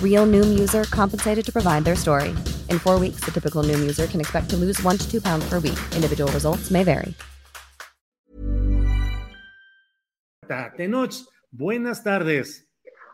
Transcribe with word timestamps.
Real 0.00 0.24
Noom 0.24 0.56
user 0.56 0.84
compensated 0.84 1.44
to 1.44 1.52
provide 1.52 1.84
their 1.84 1.96
story. 1.96 2.30
In 2.70 2.78
four 2.78 3.00
weeks, 3.00 3.24
the 3.24 3.32
typical 3.32 3.64
Noom 3.64 3.80
user 3.80 4.06
can 4.06 4.20
expect 4.20 4.48
to 4.50 4.56
lose 4.56 4.80
one 4.84 4.96
to 4.98 5.10
two 5.10 5.20
pounds 5.20 5.44
per 5.48 5.58
week. 5.58 5.78
Individual 5.96 6.30
results 6.30 6.70
may 6.70 6.84
vary. 6.84 7.12
Tenoch, 10.76 11.14
buenas 11.50 12.02
tardes. 12.02 12.66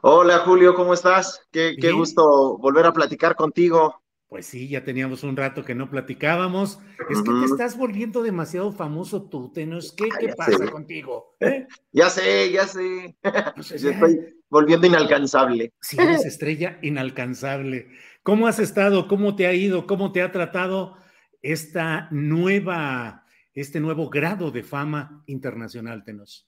Hola 0.03 0.39
Julio, 0.39 0.75
¿cómo 0.75 0.95
estás? 0.95 1.41
Qué, 1.53 1.77
qué 1.81 1.92
gusto 1.92 2.59
volver 2.59 2.87
a 2.87 2.92
platicar 2.92 3.37
contigo. 3.37 4.03
Pues 4.28 4.47
sí, 4.47 4.69
ya 4.69 4.84
teníamos 4.84 5.25
un 5.25 5.37
rato 5.37 5.65
que 5.65 5.75
no 5.75 5.91
platicábamos. 5.91 6.78
Es 7.09 7.20
que 7.22 7.31
te 7.31 7.44
estás 7.47 7.77
volviendo 7.77 8.22
demasiado 8.22 8.72
famoso 8.72 9.28
tú, 9.28 9.53
Tenoch. 9.53 9.84
¿Qué, 9.97 10.09
qué 10.20 10.34
pasa 10.34 10.70
contigo? 10.70 11.34
¿Eh? 11.41 11.67
Ya 11.92 12.09
sé, 12.11 12.50
ya 12.50 12.67
sé. 12.67 13.17
Pues 13.56 13.69
Yo 13.83 13.91
estoy 13.91 14.40
volviendo 14.51 14.87
inalcanzable. 14.87 15.73
Sí, 15.81 15.97
eres 15.98 16.27
estrella 16.27 16.79
inalcanzable. 16.83 17.89
¿Cómo 18.23 18.47
has 18.47 18.59
estado? 18.59 19.09
¿Cómo 19.09 19.37
te 19.37 19.47
ha 19.47 19.55
ido? 19.55 19.87
¿Cómo 19.87 20.12
te 20.12 20.23
ha 20.23 20.31
tratado 20.31 20.97
esta 21.41 22.09
nueva, 22.11 23.25
este 23.55 23.81
nuevo 23.81 24.11
grado 24.11 24.51
de 24.51 24.62
fama 24.62 25.23
internacional, 25.27 26.05
Tenoch? 26.05 26.45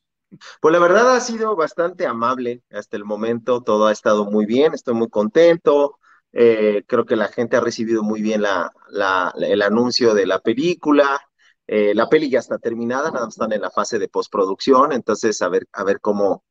Pues 0.60 0.72
la 0.72 0.78
verdad 0.78 1.14
ha 1.14 1.20
sido 1.20 1.56
bastante 1.56 2.06
amable 2.06 2.62
hasta 2.70 2.96
el 2.96 3.04
momento, 3.04 3.62
todo 3.62 3.86
ha 3.86 3.92
estado 3.92 4.24
muy 4.24 4.46
bien, 4.46 4.72
estoy 4.72 4.94
muy 4.94 5.08
contento, 5.08 5.98
eh, 6.32 6.84
creo 6.86 7.04
que 7.04 7.16
la 7.16 7.28
gente 7.28 7.56
ha 7.56 7.60
recibido 7.60 8.02
muy 8.02 8.22
bien 8.22 8.40
la, 8.42 8.72
la, 8.88 9.34
el 9.36 9.60
anuncio 9.60 10.14
de 10.14 10.26
la 10.26 10.40
película, 10.40 11.20
eh, 11.66 11.94
la 11.94 12.08
peli 12.08 12.30
ya 12.30 12.38
está 12.38 12.58
terminada, 12.58 13.10
nada 13.10 13.26
más 13.26 13.34
están 13.34 13.52
en 13.52 13.60
la 13.60 13.70
fase 13.70 13.98
de 13.98 14.08
postproducción, 14.08 14.92
entonces 14.92 15.40
a 15.42 15.48
ver, 15.48 15.66
a 15.72 15.84
ver 15.84 16.00
cómo, 16.00 16.44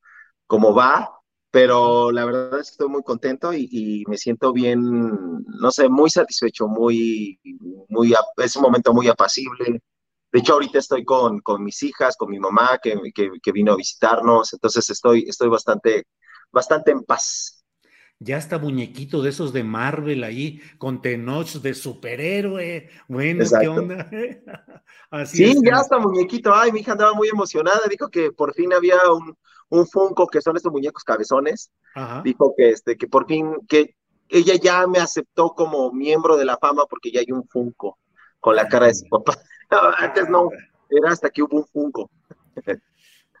cómo 0.46 0.74
va, 0.74 1.10
pero 1.52 2.10
la 2.10 2.24
verdad 2.24 2.58
estoy 2.60 2.88
muy 2.88 3.02
contento 3.04 3.52
y, 3.52 3.68
y, 3.70 4.04
me 4.08 4.18
siento 4.18 4.52
bien, 4.52 4.80
no 4.82 5.70
sé, 5.70 5.88
muy 5.88 6.10
satisfecho, 6.10 6.66
muy, 6.66 7.38
muy, 7.88 8.14
es 8.38 8.56
un 8.56 8.62
momento 8.62 8.92
muy 8.92 9.06
apacible, 9.08 9.80
de 10.32 10.38
hecho, 10.38 10.54
ahorita 10.54 10.78
estoy 10.78 11.04
con, 11.04 11.40
con 11.40 11.62
mis 11.62 11.82
hijas, 11.82 12.16
con 12.16 12.30
mi 12.30 12.38
mamá 12.40 12.78
que, 12.82 12.98
que, 13.14 13.30
que, 13.42 13.52
vino 13.52 13.72
a 13.72 13.76
visitarnos, 13.76 14.54
entonces 14.54 14.88
estoy, 14.88 15.26
estoy 15.28 15.50
bastante, 15.50 16.06
bastante 16.50 16.90
en 16.90 17.02
paz. 17.04 17.61
Ya 18.22 18.38
está 18.38 18.58
muñequito 18.58 19.20
de 19.20 19.30
esos 19.30 19.52
de 19.52 19.64
Marvel 19.64 20.22
ahí, 20.22 20.60
con 20.78 21.02
Tenoch 21.02 21.54
de 21.54 21.74
superhéroe. 21.74 22.88
Bueno, 23.08 23.42
Exacto. 23.42 23.60
¿qué 23.60 23.78
onda? 23.78 24.10
Así 25.10 25.38
sí, 25.38 25.44
es, 25.44 25.62
ya 25.64 25.80
está 25.80 25.98
muñequito. 25.98 26.54
Ay, 26.54 26.70
mi 26.70 26.80
hija 26.80 26.92
andaba 26.92 27.14
muy 27.14 27.28
emocionada. 27.28 27.80
Dijo 27.90 28.08
que 28.08 28.30
por 28.30 28.54
fin 28.54 28.72
había 28.72 28.96
un, 29.12 29.36
un 29.70 29.86
Funko, 29.86 30.28
que 30.28 30.40
son 30.40 30.56
estos 30.56 30.70
muñecos 30.70 31.02
cabezones. 31.02 31.72
Ajá. 31.94 32.22
Dijo 32.24 32.54
que, 32.56 32.70
este, 32.70 32.96
que 32.96 33.08
por 33.08 33.26
fin, 33.26 33.56
que 33.68 33.96
ella 34.28 34.54
ya 34.54 34.86
me 34.86 35.00
aceptó 35.00 35.50
como 35.54 35.92
miembro 35.92 36.36
de 36.36 36.44
la 36.44 36.56
fama 36.58 36.84
porque 36.88 37.10
ya 37.10 37.20
hay 37.20 37.32
un 37.32 37.46
Funko 37.48 37.98
con 38.38 38.54
la 38.54 38.68
cara 38.68 38.86
de 38.86 38.94
su 38.94 39.06
papá. 39.08 39.34
Antes 39.98 40.28
no, 40.28 40.48
era 40.88 41.10
hasta 41.10 41.28
que 41.28 41.42
hubo 41.42 41.56
un 41.56 41.66
Funko. 41.66 42.10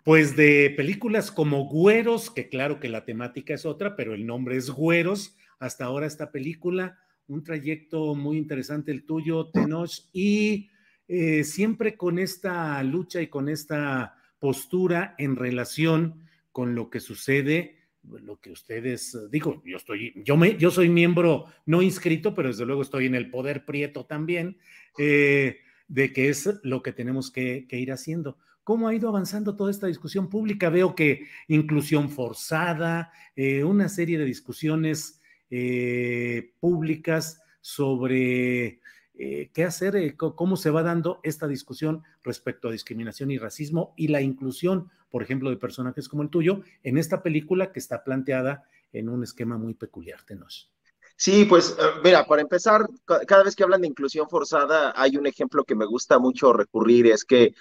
Pues 0.04 0.34
de 0.34 0.70
películas 0.76 1.30
como 1.30 1.66
Güeros, 1.66 2.30
que 2.30 2.48
claro 2.48 2.80
que 2.80 2.88
la 2.88 3.04
temática 3.04 3.54
es 3.54 3.64
otra, 3.64 3.94
pero 3.94 4.14
el 4.14 4.26
nombre 4.26 4.56
es 4.56 4.68
Güeros, 4.68 5.36
hasta 5.60 5.84
ahora 5.84 6.06
esta 6.06 6.32
película, 6.32 6.98
un 7.28 7.44
trayecto 7.44 8.16
muy 8.16 8.36
interesante 8.36 8.90
el 8.90 9.04
tuyo, 9.04 9.50
Tenoch, 9.50 9.92
y 10.12 10.70
eh, 11.06 11.44
siempre 11.44 11.96
con 11.96 12.18
esta 12.18 12.82
lucha 12.82 13.22
y 13.22 13.28
con 13.28 13.48
esta 13.48 14.16
postura 14.40 15.14
en 15.18 15.36
relación 15.36 16.26
con 16.50 16.74
lo 16.74 16.90
que 16.90 16.98
sucede, 16.98 17.78
lo 18.02 18.40
que 18.40 18.50
ustedes, 18.50 19.16
digo, 19.30 19.62
yo 19.64 19.76
estoy, 19.76 20.20
yo 20.24 20.36
me, 20.36 20.56
yo 20.56 20.72
soy 20.72 20.88
miembro 20.88 21.46
no 21.64 21.80
inscrito, 21.80 22.34
pero 22.34 22.48
desde 22.48 22.66
luego 22.66 22.82
estoy 22.82 23.06
en 23.06 23.14
el 23.14 23.30
poder 23.30 23.64
prieto 23.64 24.04
también. 24.04 24.58
Eh, 24.98 25.58
de 25.92 26.12
qué 26.12 26.30
es 26.30 26.48
lo 26.62 26.82
que 26.82 26.92
tenemos 26.92 27.30
que, 27.30 27.66
que, 27.68 27.78
ir 27.78 27.92
haciendo. 27.92 28.38
¿Cómo 28.64 28.86
ha 28.86 28.94
ido 28.94 29.08
avanzando 29.08 29.56
toda 29.56 29.70
esta 29.70 29.88
discusión 29.88 30.28
pública? 30.28 30.70
Veo 30.70 30.94
que 30.94 31.26
inclusión 31.48 32.08
forzada, 32.08 33.12
eh, 33.34 33.64
una 33.64 33.88
serie 33.88 34.18
de 34.18 34.24
discusiones 34.24 35.20
eh, 35.50 36.54
públicas 36.60 37.42
sobre 37.60 38.80
eh, 39.14 39.50
qué 39.52 39.64
hacer, 39.64 40.16
cómo 40.16 40.56
se 40.56 40.70
va 40.70 40.84
dando 40.84 41.20
esta 41.24 41.48
discusión 41.48 42.04
respecto 42.22 42.68
a 42.68 42.72
discriminación 42.72 43.32
y 43.32 43.38
racismo 43.38 43.94
y 43.96 44.08
la 44.08 44.20
inclusión, 44.20 44.90
por 45.10 45.24
ejemplo, 45.24 45.50
de 45.50 45.56
personajes 45.56 46.08
como 46.08 46.22
el 46.22 46.30
tuyo 46.30 46.60
en 46.84 46.98
esta 46.98 47.22
película 47.22 47.72
que 47.72 47.80
está 47.80 48.04
planteada 48.04 48.64
en 48.92 49.08
un 49.08 49.24
esquema 49.24 49.58
muy 49.58 49.74
peculiar, 49.74 50.22
Tenos. 50.22 50.70
Sí, 51.16 51.44
pues 51.44 51.76
mira, 52.02 52.26
para 52.26 52.42
empezar, 52.42 52.86
cada 53.04 53.44
vez 53.44 53.54
que 53.54 53.62
hablan 53.62 53.82
de 53.82 53.88
inclusión 53.88 54.28
forzada, 54.28 54.92
hay 54.96 55.16
un 55.16 55.26
ejemplo 55.26 55.64
que 55.64 55.74
me 55.74 55.84
gusta 55.84 56.18
mucho 56.18 56.52
recurrir, 56.52 57.06
es 57.06 57.24
que 57.24 57.54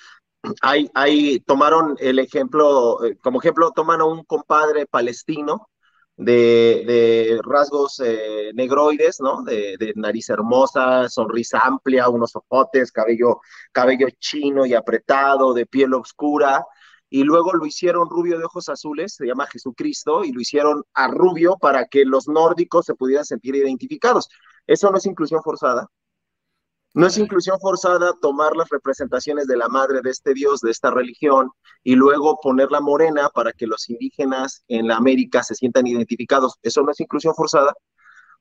hay, 0.61 1.39
tomaron 1.41 1.95
el 1.99 2.19
ejemplo, 2.19 3.03
eh, 3.05 3.17
como 3.21 3.39
ejemplo, 3.39 3.71
toman 3.71 4.01
a 4.01 4.05
un 4.05 4.23
compadre 4.23 4.85
palestino 4.87 5.69
de, 6.17 6.83
de 6.85 7.39
rasgos 7.43 7.99
eh, 8.03 8.51
negroides, 8.53 9.19
¿no? 9.19 9.43
De, 9.43 9.75
de, 9.79 9.93
nariz 9.95 10.29
hermosa, 10.29 11.09
sonrisa 11.09 11.59
amplia, 11.59 12.09
unos 12.09 12.35
ojotes, 12.35 12.91
cabello, 12.91 13.39
cabello 13.71 14.07
chino 14.19 14.65
y 14.65 14.73
apretado, 14.73 15.53
de 15.53 15.65
piel 15.65 15.93
oscura, 15.93 16.65
y 17.09 17.23
luego 17.23 17.53
lo 17.53 17.65
hicieron 17.65 18.09
rubio 18.09 18.37
de 18.37 18.45
ojos 18.45 18.69
azules, 18.69 19.15
se 19.15 19.25
llama 19.25 19.47
Jesucristo, 19.47 20.23
y 20.23 20.31
lo 20.31 20.41
hicieron 20.41 20.83
a 20.93 21.07
rubio 21.07 21.57
para 21.57 21.85
que 21.87 22.05
los 22.05 22.27
nórdicos 22.27 22.85
se 22.85 22.95
pudieran 22.95 23.25
sentir 23.25 23.55
identificados. 23.55 24.29
¿Eso 24.65 24.89
no 24.91 24.97
es 24.97 25.05
inclusión 25.05 25.41
forzada? 25.43 25.87
No 26.93 27.07
es 27.07 27.17
inclusión 27.17 27.57
forzada 27.59 28.13
tomar 28.21 28.55
las 28.57 28.67
representaciones 28.69 29.47
de 29.47 29.55
la 29.55 29.69
madre 29.69 30.01
de 30.03 30.09
este 30.09 30.33
dios, 30.33 30.59
de 30.59 30.71
esta 30.71 30.91
religión, 30.91 31.49
y 31.83 31.95
luego 31.95 32.37
ponerla 32.41 32.81
morena 32.81 33.29
para 33.29 33.53
que 33.53 33.65
los 33.65 33.89
indígenas 33.89 34.63
en 34.67 34.87
la 34.87 34.97
América 34.97 35.41
se 35.41 35.55
sientan 35.55 35.87
identificados. 35.87 36.57
¿Eso 36.61 36.81
no 36.81 36.91
es 36.91 36.99
inclusión 36.99 37.33
forzada? 37.33 37.73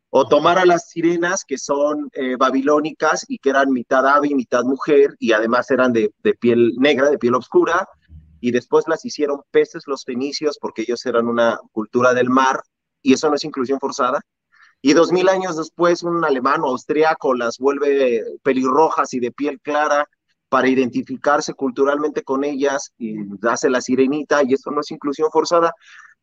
O 0.08 0.26
tomar 0.26 0.58
a 0.58 0.66
las 0.66 0.88
sirenas 0.88 1.44
que 1.46 1.58
son 1.58 2.10
eh, 2.12 2.34
babilónicas 2.36 3.24
y 3.28 3.38
que 3.38 3.50
eran 3.50 3.70
mitad 3.70 4.04
ave 4.04 4.28
y 4.28 4.34
mitad 4.34 4.64
mujer, 4.64 5.14
y 5.20 5.32
además 5.32 5.70
eran 5.70 5.92
de, 5.92 6.12
de 6.24 6.34
piel 6.34 6.74
negra, 6.76 7.08
de 7.08 7.18
piel 7.18 7.36
oscura, 7.36 7.88
y 8.40 8.50
después 8.50 8.86
las 8.88 9.04
hicieron 9.04 9.42
peces 9.50 9.84
los 9.86 10.04
fenicios 10.04 10.58
porque 10.60 10.82
ellos 10.82 11.04
eran 11.06 11.28
una 11.28 11.60
cultura 11.72 12.14
del 12.14 12.30
mar 12.30 12.62
y 13.02 13.12
eso 13.12 13.28
no 13.28 13.36
es 13.36 13.44
inclusión 13.44 13.78
forzada. 13.78 14.20
Y 14.82 14.94
dos 14.94 15.12
mil 15.12 15.28
años 15.28 15.56
después 15.56 16.02
un 16.02 16.24
alemán 16.24 16.62
o 16.62 16.68
austriaco 16.68 17.34
las 17.34 17.58
vuelve 17.58 18.22
pelirrojas 18.42 19.12
y 19.14 19.20
de 19.20 19.30
piel 19.30 19.60
clara 19.60 20.08
para 20.48 20.68
identificarse 20.68 21.54
culturalmente 21.54 22.22
con 22.22 22.44
ellas 22.44 22.92
y 22.98 23.16
hace 23.48 23.70
la 23.70 23.80
sirenita 23.80 24.42
y 24.42 24.54
eso 24.54 24.70
no 24.70 24.80
es 24.80 24.90
inclusión 24.90 25.30
forzada. 25.30 25.72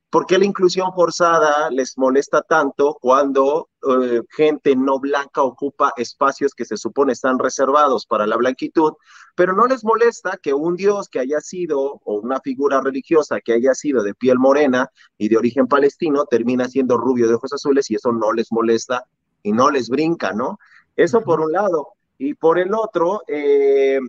¿Por 0.10 0.26
qué 0.26 0.38
la 0.38 0.46
inclusión 0.46 0.94
forzada 0.94 1.70
les 1.70 1.98
molesta 1.98 2.42
tanto 2.42 2.98
cuando 3.02 3.70
eh, 3.90 4.22
gente 4.30 4.74
no 4.76 5.00
blanca 5.00 5.42
ocupa 5.42 5.92
espacios 5.98 6.54
que 6.54 6.64
se 6.64 6.78
supone 6.78 7.12
están 7.12 7.38
reservados 7.38 8.06
para 8.06 8.26
la 8.26 8.38
blanquitud, 8.38 8.94
pero 9.36 9.54
no 9.54 9.68
les 9.68 9.84
molesta 9.84 10.38
que 10.42 10.54
un 10.54 10.78
dios 10.78 11.10
que 11.10 11.20
haya 11.20 11.42
sido 11.42 12.00
o 12.06 12.20
una 12.22 12.40
figura 12.40 12.80
religiosa 12.80 13.42
que 13.42 13.54
haya 13.54 13.74
sido 13.74 14.02
de 14.02 14.16
piel 14.16 14.40
morena 14.40 14.90
y 15.18 15.28
de 15.28 15.38
origen 15.38 15.68
palestino 15.68 16.26
termina 16.26 16.70
siendo 16.70 16.98
rubio 16.98 17.28
de 17.28 17.34
ojos 17.34 17.52
azules 17.52 17.92
y 17.92 17.96
eso 17.96 18.14
no 18.14 18.32
les 18.32 18.50
molesta 18.52 19.04
y 19.44 19.52
no 19.52 19.70
les 19.70 19.90
brinca, 19.90 20.32
¿no? 20.32 20.58
Eso 20.96 21.22
por 21.22 21.42
un 21.42 21.52
lado. 21.52 21.90
Y 22.18 22.34
por 22.34 22.60
el 22.60 22.74
otro, 22.74 23.22
eh, 23.28 24.00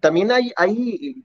también 0.00 0.32
hay, 0.32 0.50
hay 0.56 1.24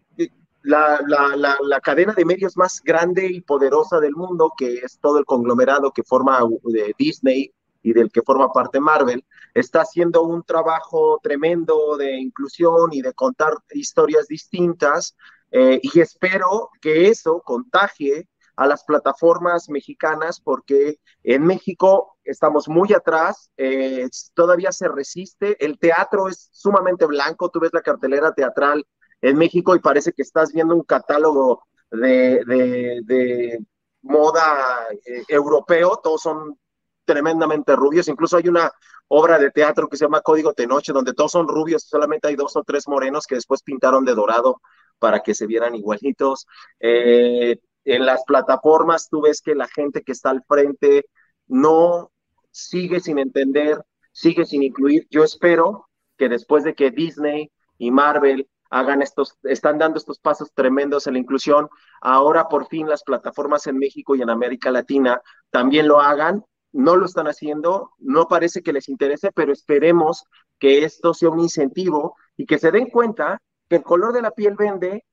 la, 0.68 1.02
la, 1.08 1.58
la, 1.62 1.80
cadena 1.80 2.14
de 2.14 2.26
medios 2.26 2.58
más 2.58 2.82
grande 2.84 3.26
y 3.26 3.42
poderosa 3.42 4.00
del 4.00 4.16
mundo, 4.16 4.52
que 4.58 4.80
es 4.80 5.00
todo 5.00 5.18
el 5.18 5.26
conglomerado 5.26 5.92
que 5.92 6.04
forma 6.04 6.40
de 6.64 6.94
Disney 6.98 7.54
y 7.82 7.94
del 7.94 8.12
que 8.12 8.22
forma 8.22 8.52
parte 8.52 8.80
Marvel, 8.80 9.24
está 9.54 9.82
haciendo 9.82 10.24
un 10.24 10.44
trabajo 10.44 11.20
tremendo 11.24 11.96
de 11.96 12.18
inclusión 12.18 12.92
y 12.92 13.02
de 13.02 13.14
contar 13.14 13.54
historias 13.72 14.28
distintas. 14.28 15.16
Eh, 15.52 15.80
y 15.82 16.02
espero 16.02 16.70
que 16.82 17.08
eso 17.08 17.42
contagie 17.46 18.28
a 18.58 18.68
las 18.68 18.84
plataformas 18.84 19.70
mexicanas 19.70 20.42
porque 20.42 20.98
en 21.24 21.46
México 21.46 22.18
estamos 22.26 22.68
muy 22.68 22.92
atrás, 22.92 23.52
eh, 23.56 24.10
todavía 24.34 24.74
se 24.74 24.90
resiste, 24.90 25.64
el 25.64 25.80
teatro 25.80 26.28
es 26.28 26.50
sumamente 26.52 27.06
blanco, 27.06 27.50
tú 27.50 27.62
ves 27.62 27.72
la 27.72 27.82
cartelera 27.82 28.34
teatral 28.34 28.86
en 29.22 29.38
México 29.38 29.76
y 29.76 29.80
parece 29.80 30.14
que 30.14 30.22
estás 30.22 30.54
viendo 30.54 30.76
un 30.76 30.84
catálogo 30.84 31.64
de, 31.92 33.60
moda 34.02 34.88
eh, 35.06 35.24
europeo, 35.28 36.00
todos 36.02 36.22
son 36.22 36.58
tremendamente 37.04 37.76
rubios, 37.76 38.08
incluso 38.08 38.38
hay 38.38 38.48
una 38.48 38.72
obra 39.08 39.40
de 39.40 39.52
teatro 39.52 39.88
que 39.88 39.98
se 39.98 40.06
llama 40.06 40.22
Código 40.22 40.54
de 40.56 40.68
Noche, 40.68 40.94
donde 40.94 41.14
todos 41.14 41.32
son 41.32 41.48
rubios, 41.48 41.84
solamente 41.84 42.28
hay 42.28 42.36
dos 42.36 42.56
o 42.56 42.64
tres 42.64 42.88
morenos 42.88 43.26
que 43.26 43.36
después 43.36 43.64
pintaron 43.64 44.06
de 44.06 44.14
dorado 44.14 44.62
para 45.00 45.22
que 45.22 45.34
se 45.34 45.48
vieran 45.48 45.76
igualitos. 45.76 46.48
Eh, 46.80 47.58
en 47.86 48.06
las 48.06 48.24
plataformas 48.26 49.08
tú 49.10 49.22
ves 49.22 49.42
que 49.42 49.56
la 49.56 49.68
gente 49.68 50.02
que 50.02 50.12
está 50.12 50.30
al 50.30 50.44
frente 50.48 51.06
no 51.48 52.12
sigue 52.52 53.00
sin 53.00 53.20
entender, 53.20 53.82
sigue 54.12 54.46
sin 54.46 54.64
incluir. 54.64 55.08
Yo 55.10 55.24
espero 55.24 55.88
que 56.18 56.28
después 56.28 56.64
de 56.64 56.76
que 56.76 56.92
Disney 56.92 57.52
y 57.78 57.92
Marvel 57.92 58.50
hagan 58.70 59.02
estos, 59.02 59.38
están 59.44 59.78
dando 59.78 59.98
estos 59.98 60.20
pasos 60.20 60.52
tremendos 60.54 61.08
en 61.08 61.14
la 61.14 61.20
inclusión. 61.20 61.70
Ahora 62.02 62.48
por 62.48 62.68
fin 62.68 62.88
las 62.88 63.04
plataformas 63.04 63.68
en 63.68 63.78
México 63.78 64.16
y 64.16 64.22
en 64.22 64.30
América 64.30 64.72
Latina 64.72 65.22
también 65.50 65.88
lo 65.88 66.02
hagan. 66.02 66.46
No 66.74 66.96
lo 66.96 67.06
están 67.06 67.28
haciendo, 67.28 67.92
no 67.98 68.28
parece 68.28 68.62
que 68.62 68.74
les 68.74 68.90
interese, 68.90 69.32
pero 69.34 69.54
esperemos 69.54 70.26
que 70.60 70.84
esto 70.84 71.14
sea 71.14 71.30
un 71.30 71.40
incentivo 71.40 72.16
y 72.36 72.46
que 72.46 72.60
se 72.60 72.72
den 72.72 72.90
cuenta 72.90 73.42
que 73.70 73.78
el 73.78 73.84
color 73.84 74.14
de 74.14 74.22
la 74.22 74.32
piel 74.32 74.56
vende 74.56 75.04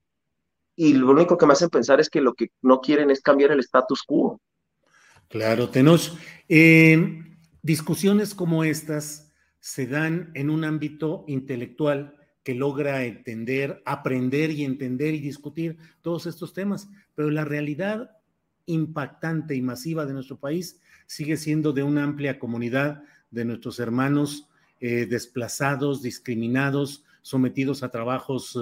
y 0.76 0.94
lo 0.94 1.10
único 1.10 1.38
que 1.38 1.46
me 1.46 1.52
hacen 1.52 1.70
pensar 1.70 2.00
es 2.00 2.10
que 2.10 2.20
lo 2.20 2.34
que 2.34 2.50
no 2.62 2.80
quieren 2.80 3.10
es 3.10 3.20
cambiar 3.20 3.52
el 3.52 3.60
status 3.60 4.02
quo. 4.02 4.40
Claro, 5.28 5.70
Tenos. 5.70 6.18
Eh, 6.48 7.22
discusiones 7.62 8.34
como 8.34 8.64
estas 8.64 9.32
se 9.60 9.86
dan 9.86 10.30
en 10.34 10.50
un 10.50 10.64
ámbito 10.64 11.24
intelectual 11.26 12.16
que 12.44 12.54
logra 12.54 13.04
entender, 13.04 13.82
aprender 13.84 14.50
y 14.50 14.64
entender 14.64 15.14
y 15.14 15.20
discutir 15.20 15.78
todos 16.02 16.26
estos 16.26 16.52
temas, 16.52 16.88
pero 17.14 17.30
la 17.30 17.44
realidad 17.44 18.18
impactante 18.66 19.54
y 19.54 19.62
masiva 19.62 20.06
de 20.06 20.12
nuestro 20.12 20.38
país 20.38 20.80
sigue 21.06 21.36
siendo 21.36 21.72
de 21.72 21.82
una 21.82 22.04
amplia 22.04 22.38
comunidad 22.38 23.02
de 23.30 23.44
nuestros 23.44 23.80
hermanos 23.80 24.48
eh, 24.80 25.06
desplazados, 25.06 26.02
discriminados, 26.02 27.04
sometidos 27.22 27.82
a 27.82 27.90
trabajos 27.90 28.58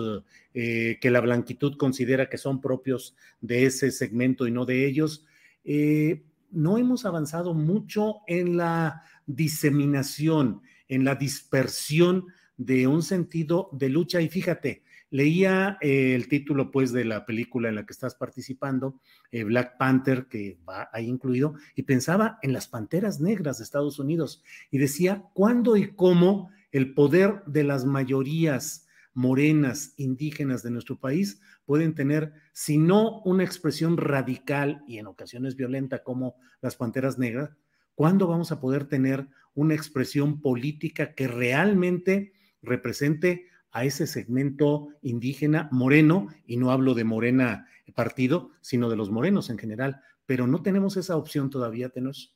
eh, 0.54 0.98
que 1.00 1.10
la 1.10 1.20
blanquitud 1.20 1.76
considera 1.76 2.28
que 2.28 2.38
son 2.38 2.60
propios 2.60 3.16
de 3.40 3.66
ese 3.66 3.90
segmento 3.90 4.46
y 4.46 4.52
no 4.52 4.64
de 4.64 4.86
ellos. 4.86 5.26
Eh, 5.64 6.22
no 6.52 6.78
hemos 6.78 7.04
avanzado 7.04 7.54
mucho 7.54 8.18
en 8.28 8.56
la 8.56 9.02
diseminación, 9.26 10.62
en 10.86 11.04
la 11.04 11.16
dispersión 11.16 12.26
de 12.56 12.86
un 12.86 13.02
sentido 13.02 13.68
de 13.72 13.88
lucha. 13.88 14.20
Y 14.20 14.28
fíjate, 14.28 14.82
leía 15.10 15.76
eh, 15.80 16.14
el 16.14 16.26
título 16.26 16.70
pues 16.70 16.90
de 16.90 17.04
la 17.04 17.26
película 17.26 17.68
en 17.68 17.74
la 17.74 17.84
que 17.84 17.92
estás 17.92 18.14
participando, 18.14 18.98
eh, 19.30 19.44
Black 19.44 19.76
Panther, 19.78 20.26
que 20.26 20.58
va 20.68 20.88
ahí 20.92 21.06
incluido, 21.06 21.54
y 21.74 21.82
pensaba 21.82 22.38
en 22.42 22.52
las 22.52 22.66
panteras 22.66 23.20
negras 23.20 23.58
de 23.58 23.64
Estados 23.64 23.98
Unidos 23.98 24.42
y 24.70 24.78
decía 24.78 25.24
cuándo 25.34 25.76
y 25.76 25.94
cómo 25.94 26.50
el 26.72 26.94
poder 26.94 27.42
de 27.46 27.64
las 27.64 27.84
mayorías 27.84 28.86
morenas 29.14 29.92
indígenas 29.98 30.62
de 30.62 30.70
nuestro 30.70 30.98
país 30.98 31.40
pueden 31.66 31.94
tener, 31.94 32.32
si 32.54 32.78
no 32.78 33.20
una 33.22 33.44
expresión 33.44 33.98
radical 33.98 34.82
y 34.88 34.96
en 34.98 35.06
ocasiones 35.06 35.56
violenta 35.56 36.02
como 36.02 36.36
las 36.62 36.76
panteras 36.76 37.18
negras, 37.18 37.50
¿cuándo 37.94 38.26
vamos 38.26 38.50
a 38.52 38.60
poder 38.60 38.86
tener 38.86 39.28
una 39.54 39.74
expresión 39.74 40.40
política 40.40 41.14
que 41.14 41.28
realmente 41.28 42.32
represente 42.62 43.46
a 43.70 43.84
ese 43.84 44.06
segmento 44.06 44.88
indígena 45.02 45.68
moreno, 45.72 46.28
y 46.46 46.56
no 46.56 46.70
hablo 46.70 46.94
de 46.94 47.04
morena 47.04 47.66
partido, 47.92 48.50
sino 48.60 48.88
de 48.88 48.96
los 48.96 49.10
morenos 49.10 49.50
en 49.50 49.58
general, 49.58 50.00
pero 50.26 50.46
no 50.46 50.62
tenemos 50.62 50.96
esa 50.96 51.16
opción 51.16 51.50
todavía, 51.50 51.90
Tenos. 51.90 52.34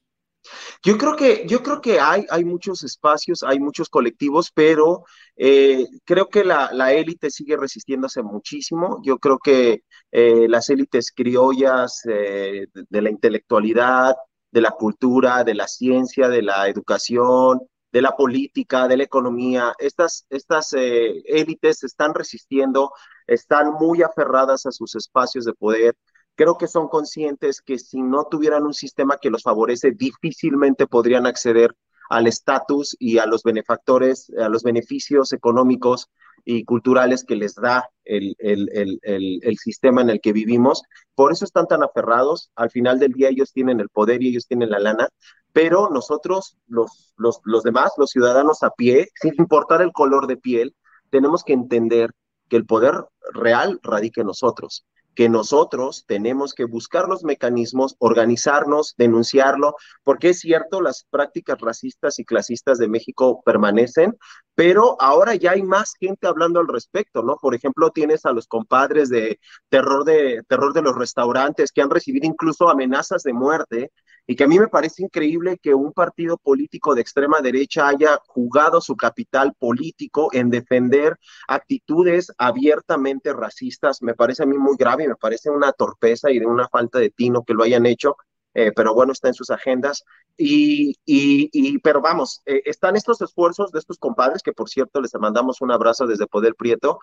Yo 0.84 0.96
creo 0.96 1.16
que, 1.16 1.44
yo 1.48 1.62
creo 1.62 1.80
que 1.80 1.98
hay, 1.98 2.24
hay 2.30 2.44
muchos 2.44 2.84
espacios, 2.84 3.42
hay 3.42 3.58
muchos 3.58 3.88
colectivos, 3.88 4.52
pero 4.54 5.04
eh, 5.36 5.86
creo 6.04 6.28
que 6.28 6.44
la, 6.44 6.92
élite 6.92 7.30
sigue 7.30 7.56
resistiéndose 7.56 8.22
muchísimo. 8.22 9.00
Yo 9.02 9.18
creo 9.18 9.38
que 9.38 9.82
eh, 10.12 10.46
las 10.48 10.70
élites 10.70 11.10
criollas 11.10 12.02
eh, 12.08 12.66
de 12.72 13.02
la 13.02 13.10
intelectualidad, 13.10 14.14
de 14.52 14.60
la 14.60 14.70
cultura, 14.70 15.42
de 15.42 15.54
la 15.54 15.66
ciencia, 15.66 16.28
de 16.28 16.42
la 16.42 16.68
educación, 16.68 17.60
de 17.92 18.02
la 18.02 18.16
política, 18.16 18.88
de 18.88 18.96
la 18.96 19.04
economía. 19.04 19.74
Estas, 19.78 20.26
estas 20.30 20.72
eh, 20.74 21.22
élites 21.26 21.84
están 21.84 22.14
resistiendo, 22.14 22.92
están 23.26 23.72
muy 23.74 24.02
aferradas 24.02 24.66
a 24.66 24.72
sus 24.72 24.94
espacios 24.94 25.44
de 25.44 25.54
poder. 25.54 25.94
Creo 26.34 26.58
que 26.58 26.68
son 26.68 26.88
conscientes 26.88 27.62
que 27.62 27.78
si 27.78 28.02
no 28.02 28.26
tuvieran 28.26 28.64
un 28.64 28.74
sistema 28.74 29.16
que 29.16 29.30
los 29.30 29.42
favorece, 29.42 29.92
difícilmente 29.92 30.86
podrían 30.86 31.26
acceder 31.26 31.74
al 32.08 32.26
estatus 32.26 32.96
y 32.98 33.18
a 33.18 33.26
los 33.26 33.42
benefactores, 33.42 34.30
a 34.38 34.48
los 34.48 34.62
beneficios 34.62 35.32
económicos 35.32 36.08
y 36.46 36.64
culturales 36.64 37.24
que 37.24 37.34
les 37.34 37.56
da 37.56 37.90
el, 38.04 38.36
el, 38.38 38.70
el, 38.72 39.00
el, 39.42 39.56
sistema 39.58 40.00
en 40.00 40.10
el 40.10 40.20
que 40.20 40.32
vivimos. 40.32 40.82
Por 41.16 41.32
eso 41.32 41.44
están 41.44 41.66
tan 41.66 41.82
aferrados. 41.82 42.52
Al 42.54 42.70
final 42.70 43.00
del 43.00 43.12
día 43.12 43.30
ellos 43.30 43.52
tienen 43.52 43.80
el 43.80 43.88
poder 43.88 44.22
y 44.22 44.28
ellos 44.28 44.46
tienen 44.46 44.70
la 44.70 44.78
lana, 44.78 45.08
pero 45.52 45.90
nosotros, 45.90 46.56
los, 46.68 47.12
los, 47.16 47.40
los 47.42 47.64
demás, 47.64 47.92
los 47.98 48.10
ciudadanos 48.10 48.62
a 48.62 48.70
pie, 48.70 49.08
sin 49.20 49.34
importar 49.38 49.82
el 49.82 49.92
color 49.92 50.28
de 50.28 50.36
piel, 50.36 50.74
tenemos 51.10 51.42
que 51.42 51.52
entender 51.52 52.12
que 52.48 52.56
el 52.56 52.64
poder 52.64 52.94
real 53.34 53.80
radica 53.82 54.20
en 54.20 54.28
nosotros 54.28 54.86
que 55.16 55.28
nosotros 55.30 56.04
tenemos 56.06 56.54
que 56.54 56.66
buscar 56.66 57.08
los 57.08 57.24
mecanismos, 57.24 57.96
organizarnos, 57.98 58.94
denunciarlo, 58.98 59.74
porque 60.04 60.28
es 60.28 60.40
cierto, 60.40 60.82
las 60.82 61.06
prácticas 61.10 61.58
racistas 61.60 62.18
y 62.18 62.24
clasistas 62.24 62.78
de 62.78 62.86
México 62.86 63.42
permanecen, 63.44 64.16
pero 64.54 64.96
ahora 65.00 65.34
ya 65.34 65.52
hay 65.52 65.62
más 65.62 65.94
gente 65.98 66.26
hablando 66.26 66.60
al 66.60 66.68
respecto, 66.68 67.22
¿no? 67.22 67.36
Por 67.40 67.54
ejemplo, 67.54 67.90
tienes 67.90 68.26
a 68.26 68.32
los 68.32 68.46
compadres 68.46 69.08
de 69.08 69.40
terror 69.70 70.04
de 70.04 70.42
terror 70.48 70.74
de 70.74 70.82
los 70.82 70.94
restaurantes 70.94 71.72
que 71.72 71.80
han 71.80 71.90
recibido 71.90 72.26
incluso 72.26 72.68
amenazas 72.68 73.22
de 73.22 73.32
muerte 73.32 73.92
y 74.26 74.36
que 74.36 74.44
a 74.44 74.48
mí 74.48 74.58
me 74.58 74.68
parece 74.68 75.02
increíble 75.02 75.58
que 75.62 75.74
un 75.74 75.92
partido 75.92 76.36
político 76.36 76.94
de 76.94 77.00
extrema 77.00 77.40
derecha 77.40 77.88
haya 77.88 78.18
jugado 78.26 78.80
su 78.80 78.96
capital 78.96 79.54
político 79.58 80.30
en 80.32 80.50
defender 80.50 81.16
actitudes 81.46 82.32
abiertamente 82.36 83.32
racistas. 83.32 84.02
Me 84.02 84.14
parece 84.14 84.42
a 84.42 84.46
mí 84.46 84.58
muy 84.58 84.76
grave 84.76 85.06
me 85.06 85.16
parece 85.16 85.50
una 85.50 85.72
torpeza 85.72 86.30
y 86.30 86.38
de 86.38 86.46
una 86.46 86.68
falta 86.68 86.98
de 86.98 87.10
tino 87.10 87.44
que 87.44 87.54
lo 87.54 87.62
hayan 87.62 87.86
hecho. 87.86 88.16
Eh, 88.58 88.72
pero 88.74 88.94
bueno, 88.94 89.12
está 89.12 89.28
en 89.28 89.34
sus 89.34 89.50
agendas. 89.50 90.02
Y, 90.38 90.96
y, 91.04 91.78
pero 91.80 92.00
vamos, 92.00 92.40
eh, 92.46 92.62
están 92.64 92.96
estos 92.96 93.20
esfuerzos 93.20 93.70
de 93.70 93.78
estos 93.78 93.98
compadres, 93.98 94.42
que 94.42 94.54
por 94.54 94.70
cierto 94.70 95.02
les 95.02 95.14
mandamos 95.14 95.60
un 95.60 95.72
abrazo 95.72 96.06
desde 96.06 96.26
Poder 96.26 96.54
Prieto, 96.54 96.98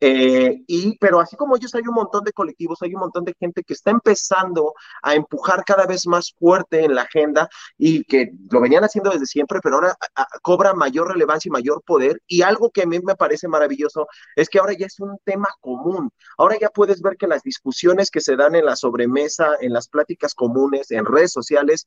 eh, 0.00 0.62
y, 0.66 0.96
pero 0.98 1.20
así 1.20 1.36
como 1.36 1.56
ellos 1.56 1.74
hay 1.74 1.82
un 1.82 1.94
montón 1.94 2.22
de 2.24 2.32
colectivos, 2.32 2.80
hay 2.82 2.94
un 2.94 3.00
montón 3.00 3.24
de 3.24 3.34
gente 3.38 3.64
que 3.64 3.72
está 3.74 3.90
empezando 3.90 4.74
a 5.02 5.14
empujar 5.14 5.64
cada 5.64 5.86
vez 5.86 6.06
más 6.06 6.32
fuerte 6.38 6.84
en 6.84 6.94
la 6.94 7.02
agenda 7.02 7.48
y 7.76 8.04
que 8.04 8.32
lo 8.50 8.60
venían 8.60 8.84
haciendo 8.84 9.10
desde 9.10 9.26
siempre, 9.26 9.60
pero 9.62 9.76
ahora 9.76 9.96
cobra 10.42 10.72
mayor 10.74 11.08
relevancia 11.08 11.48
y 11.48 11.52
mayor 11.52 11.82
poder. 11.82 12.22
Y 12.26 12.42
algo 12.42 12.70
que 12.70 12.82
a 12.82 12.86
mí 12.86 12.98
me 13.00 13.16
parece 13.16 13.48
maravilloso 13.48 14.06
es 14.36 14.48
que 14.48 14.58
ahora 14.58 14.74
ya 14.74 14.86
es 14.86 15.00
un 15.00 15.18
tema 15.24 15.48
común. 15.60 16.10
Ahora 16.36 16.56
ya 16.60 16.68
puedes 16.70 17.02
ver 17.02 17.16
que 17.16 17.26
las 17.26 17.42
discusiones 17.42 18.10
que 18.10 18.20
se 18.20 18.36
dan 18.36 18.54
en 18.54 18.66
la 18.66 18.76
sobremesa, 18.76 19.56
en 19.60 19.72
las 19.72 19.88
pláticas 19.88 20.34
comunes, 20.34 20.90
en 20.90 21.04
redes 21.04 21.32
sociales, 21.32 21.86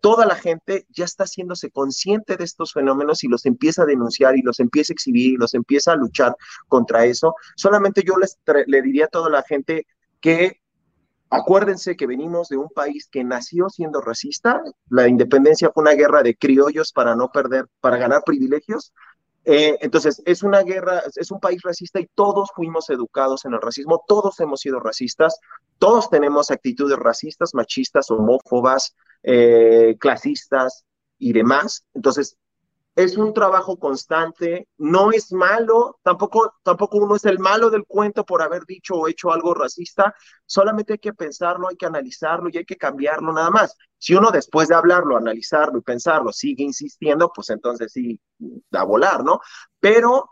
toda 0.00 0.26
la 0.26 0.36
gente 0.36 0.86
ya 0.90 1.04
está 1.04 1.24
haciéndose 1.24 1.70
consciente 1.70 2.36
de 2.36 2.44
estos 2.44 2.72
fenómenos 2.72 3.24
y 3.24 3.28
los 3.28 3.46
empieza 3.46 3.82
a 3.82 3.86
denunciar 3.86 4.36
y 4.36 4.42
los 4.42 4.60
empieza 4.60 4.92
a 4.92 4.94
exhibir 4.94 5.32
y 5.32 5.36
los 5.36 5.54
empieza 5.54 5.92
a 5.92 5.96
luchar 5.96 6.34
contra 6.68 7.04
eso. 7.04 7.34
Solamente 7.56 8.02
yo 8.04 8.16
les 8.16 8.38
le 8.66 8.82
diría 8.82 9.06
a 9.06 9.08
toda 9.08 9.30
la 9.30 9.42
gente 9.42 9.86
que 10.20 10.60
Acuérdense 11.28 11.96
que 11.96 12.06
venimos 12.06 12.48
de 12.48 12.56
un 12.56 12.68
país 12.68 13.08
que 13.10 13.24
nació 13.24 13.68
siendo 13.68 14.00
racista. 14.00 14.62
La 14.88 15.08
independencia 15.08 15.70
fue 15.74 15.82
una 15.82 15.94
guerra 15.94 16.22
de 16.22 16.36
criollos 16.36 16.92
para 16.92 17.16
no 17.16 17.30
perder, 17.32 17.66
para 17.80 17.96
ganar 17.96 18.22
privilegios. 18.24 18.92
Eh, 19.48 19.78
entonces, 19.80 20.20
es 20.26 20.42
una 20.42 20.62
guerra, 20.62 21.04
es 21.14 21.30
un 21.30 21.38
país 21.38 21.62
racista 21.62 22.00
y 22.00 22.08
todos 22.16 22.50
fuimos 22.52 22.90
educados 22.90 23.44
en 23.44 23.54
el 23.54 23.60
racismo, 23.60 24.04
todos 24.08 24.40
hemos 24.40 24.60
sido 24.60 24.80
racistas, 24.80 25.38
todos 25.78 26.10
tenemos 26.10 26.50
actitudes 26.50 26.98
racistas, 26.98 27.54
machistas, 27.54 28.10
homófobas, 28.10 28.96
eh, 29.22 29.96
clasistas 30.00 30.84
y 31.16 31.32
demás. 31.32 31.86
Entonces, 31.94 32.36
es 32.96 33.18
un 33.18 33.34
trabajo 33.34 33.78
constante, 33.78 34.68
no 34.78 35.12
es 35.12 35.30
malo, 35.30 35.98
tampoco, 36.02 36.54
tampoco 36.62 36.96
uno 36.96 37.16
es 37.16 37.26
el 37.26 37.38
malo 37.38 37.68
del 37.68 37.84
cuento 37.84 38.24
por 38.24 38.40
haber 38.40 38.64
dicho 38.64 38.94
o 38.94 39.06
hecho 39.06 39.30
algo 39.30 39.52
racista, 39.52 40.14
solamente 40.46 40.94
hay 40.94 40.98
que 40.98 41.12
pensarlo, 41.12 41.68
hay 41.68 41.76
que 41.76 41.84
analizarlo 41.84 42.48
y 42.50 42.56
hay 42.56 42.64
que 42.64 42.76
cambiarlo 42.76 43.34
nada 43.34 43.50
más. 43.50 43.76
Si 43.98 44.14
uno 44.14 44.30
después 44.30 44.68
de 44.68 44.76
hablarlo, 44.76 45.16
analizarlo 45.16 45.78
y 45.78 45.82
pensarlo 45.82 46.32
sigue 46.32 46.64
insistiendo, 46.64 47.30
pues 47.34 47.50
entonces 47.50 47.92
sí, 47.92 48.18
da 48.70 48.80
a 48.80 48.84
volar, 48.84 49.22
¿no? 49.22 49.40
Pero 49.78 50.30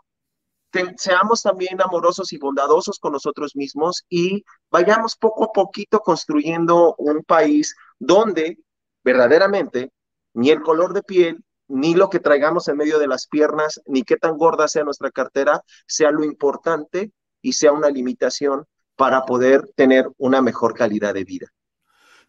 seamos 0.97 1.43
también 1.43 1.79
amorosos 1.81 2.33
y 2.33 2.37
bondadosos 2.37 2.99
con 2.99 3.13
nosotros 3.13 3.55
mismos 3.55 4.03
y 4.09 4.43
vayamos 4.71 5.15
poco 5.15 5.45
a 5.45 5.51
poquito 5.51 5.99
construyendo 5.99 6.95
un 6.97 7.23
país 7.23 7.75
donde 7.99 8.57
verdaderamente 9.03 9.91
ni 10.33 10.49
el 10.49 10.61
color 10.61 10.93
de 10.93 11.03
piel, 11.03 11.45
ni 11.67 11.95
lo 11.95 12.09
que 12.09 12.19
traigamos 12.19 12.67
en 12.67 12.77
medio 12.77 12.99
de 12.99 13.07
las 13.07 13.27
piernas, 13.27 13.81
ni 13.85 14.03
qué 14.03 14.17
tan 14.17 14.37
gorda 14.37 14.67
sea 14.67 14.83
nuestra 14.83 15.11
cartera, 15.11 15.61
sea 15.87 16.11
lo 16.11 16.23
importante 16.23 17.11
y 17.41 17.53
sea 17.53 17.71
una 17.71 17.89
limitación 17.89 18.65
para 18.95 19.25
poder 19.25 19.69
tener 19.75 20.07
una 20.17 20.41
mejor 20.41 20.73
calidad 20.73 21.13
de 21.13 21.23
vida. 21.23 21.47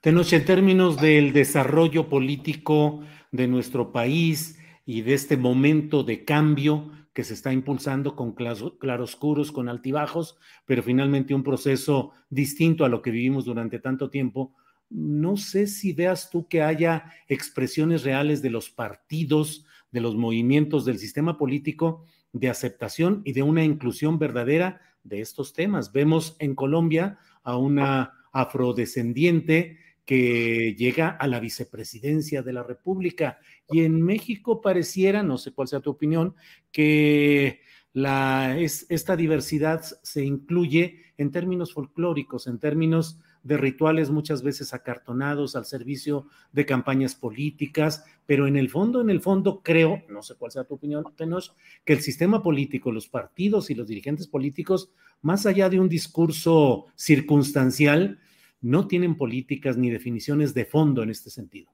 Tenoch, 0.00 0.32
en 0.32 0.44
términos 0.44 0.96
del 0.98 1.32
desarrollo 1.32 2.08
político 2.08 3.00
de 3.32 3.48
nuestro 3.48 3.92
país 3.92 4.58
y 4.84 5.02
de 5.02 5.14
este 5.14 5.36
momento 5.36 6.02
de 6.02 6.24
cambio 6.24 6.90
que 7.12 7.24
se 7.24 7.32
está 7.32 7.52
impulsando 7.52 8.14
con 8.14 8.34
claroscuros, 8.34 9.50
con 9.50 9.70
altibajos, 9.70 10.36
pero 10.66 10.82
finalmente 10.82 11.34
un 11.34 11.42
proceso 11.42 12.12
distinto 12.28 12.84
a 12.84 12.90
lo 12.90 13.00
que 13.00 13.10
vivimos 13.10 13.46
durante 13.46 13.78
tanto 13.78 14.10
tiempo, 14.10 14.54
no 14.90 15.36
sé 15.36 15.66
si 15.66 15.92
veas 15.92 16.30
tú 16.30 16.46
que 16.48 16.62
haya 16.62 17.12
expresiones 17.28 18.04
reales 18.04 18.42
de 18.42 18.50
los 18.50 18.70
partidos, 18.70 19.66
de 19.90 20.00
los 20.00 20.16
movimientos 20.16 20.84
del 20.84 20.98
sistema 20.98 21.38
político 21.38 22.04
de 22.32 22.48
aceptación 22.48 23.22
y 23.24 23.32
de 23.32 23.42
una 23.42 23.64
inclusión 23.64 24.18
verdadera 24.18 24.80
de 25.02 25.20
estos 25.20 25.52
temas. 25.52 25.92
Vemos 25.92 26.36
en 26.38 26.54
Colombia 26.54 27.18
a 27.42 27.56
una 27.56 28.12
afrodescendiente 28.32 29.78
que 30.04 30.74
llega 30.78 31.08
a 31.08 31.26
la 31.26 31.40
vicepresidencia 31.40 32.42
de 32.42 32.52
la 32.52 32.62
República 32.62 33.38
y 33.68 33.82
en 33.82 34.00
México 34.02 34.60
pareciera, 34.60 35.22
no 35.22 35.36
sé 35.36 35.52
cuál 35.52 35.68
sea 35.68 35.80
tu 35.80 35.90
opinión, 35.90 36.34
que 36.70 37.60
la, 37.92 38.56
esta 38.58 39.16
diversidad 39.16 39.82
se 40.02 40.24
incluye 40.24 41.12
en 41.16 41.32
términos 41.32 41.72
folclóricos, 41.72 42.46
en 42.46 42.58
términos 42.58 43.18
de 43.46 43.56
rituales 43.56 44.10
muchas 44.10 44.42
veces 44.42 44.74
acartonados 44.74 45.54
al 45.54 45.66
servicio 45.66 46.26
de 46.50 46.66
campañas 46.66 47.14
políticas, 47.14 48.04
pero 48.26 48.48
en 48.48 48.56
el 48.56 48.68
fondo, 48.68 49.00
en 49.00 49.08
el 49.08 49.20
fondo 49.20 49.62
creo, 49.62 50.02
no 50.08 50.20
sé 50.24 50.34
cuál 50.34 50.50
sea 50.50 50.64
tu 50.64 50.74
opinión, 50.74 51.04
Tenoch, 51.16 51.54
que 51.84 51.92
el 51.92 52.00
sistema 52.00 52.42
político, 52.42 52.90
los 52.90 53.06
partidos 53.06 53.70
y 53.70 53.76
los 53.76 53.86
dirigentes 53.86 54.26
políticos, 54.26 54.90
más 55.22 55.46
allá 55.46 55.68
de 55.68 55.78
un 55.78 55.88
discurso 55.88 56.86
circunstancial, 56.96 58.18
no 58.60 58.88
tienen 58.88 59.16
políticas 59.16 59.76
ni 59.76 59.90
definiciones 59.90 60.52
de 60.52 60.64
fondo 60.64 61.04
en 61.04 61.10
este 61.10 61.30
sentido. 61.30 61.70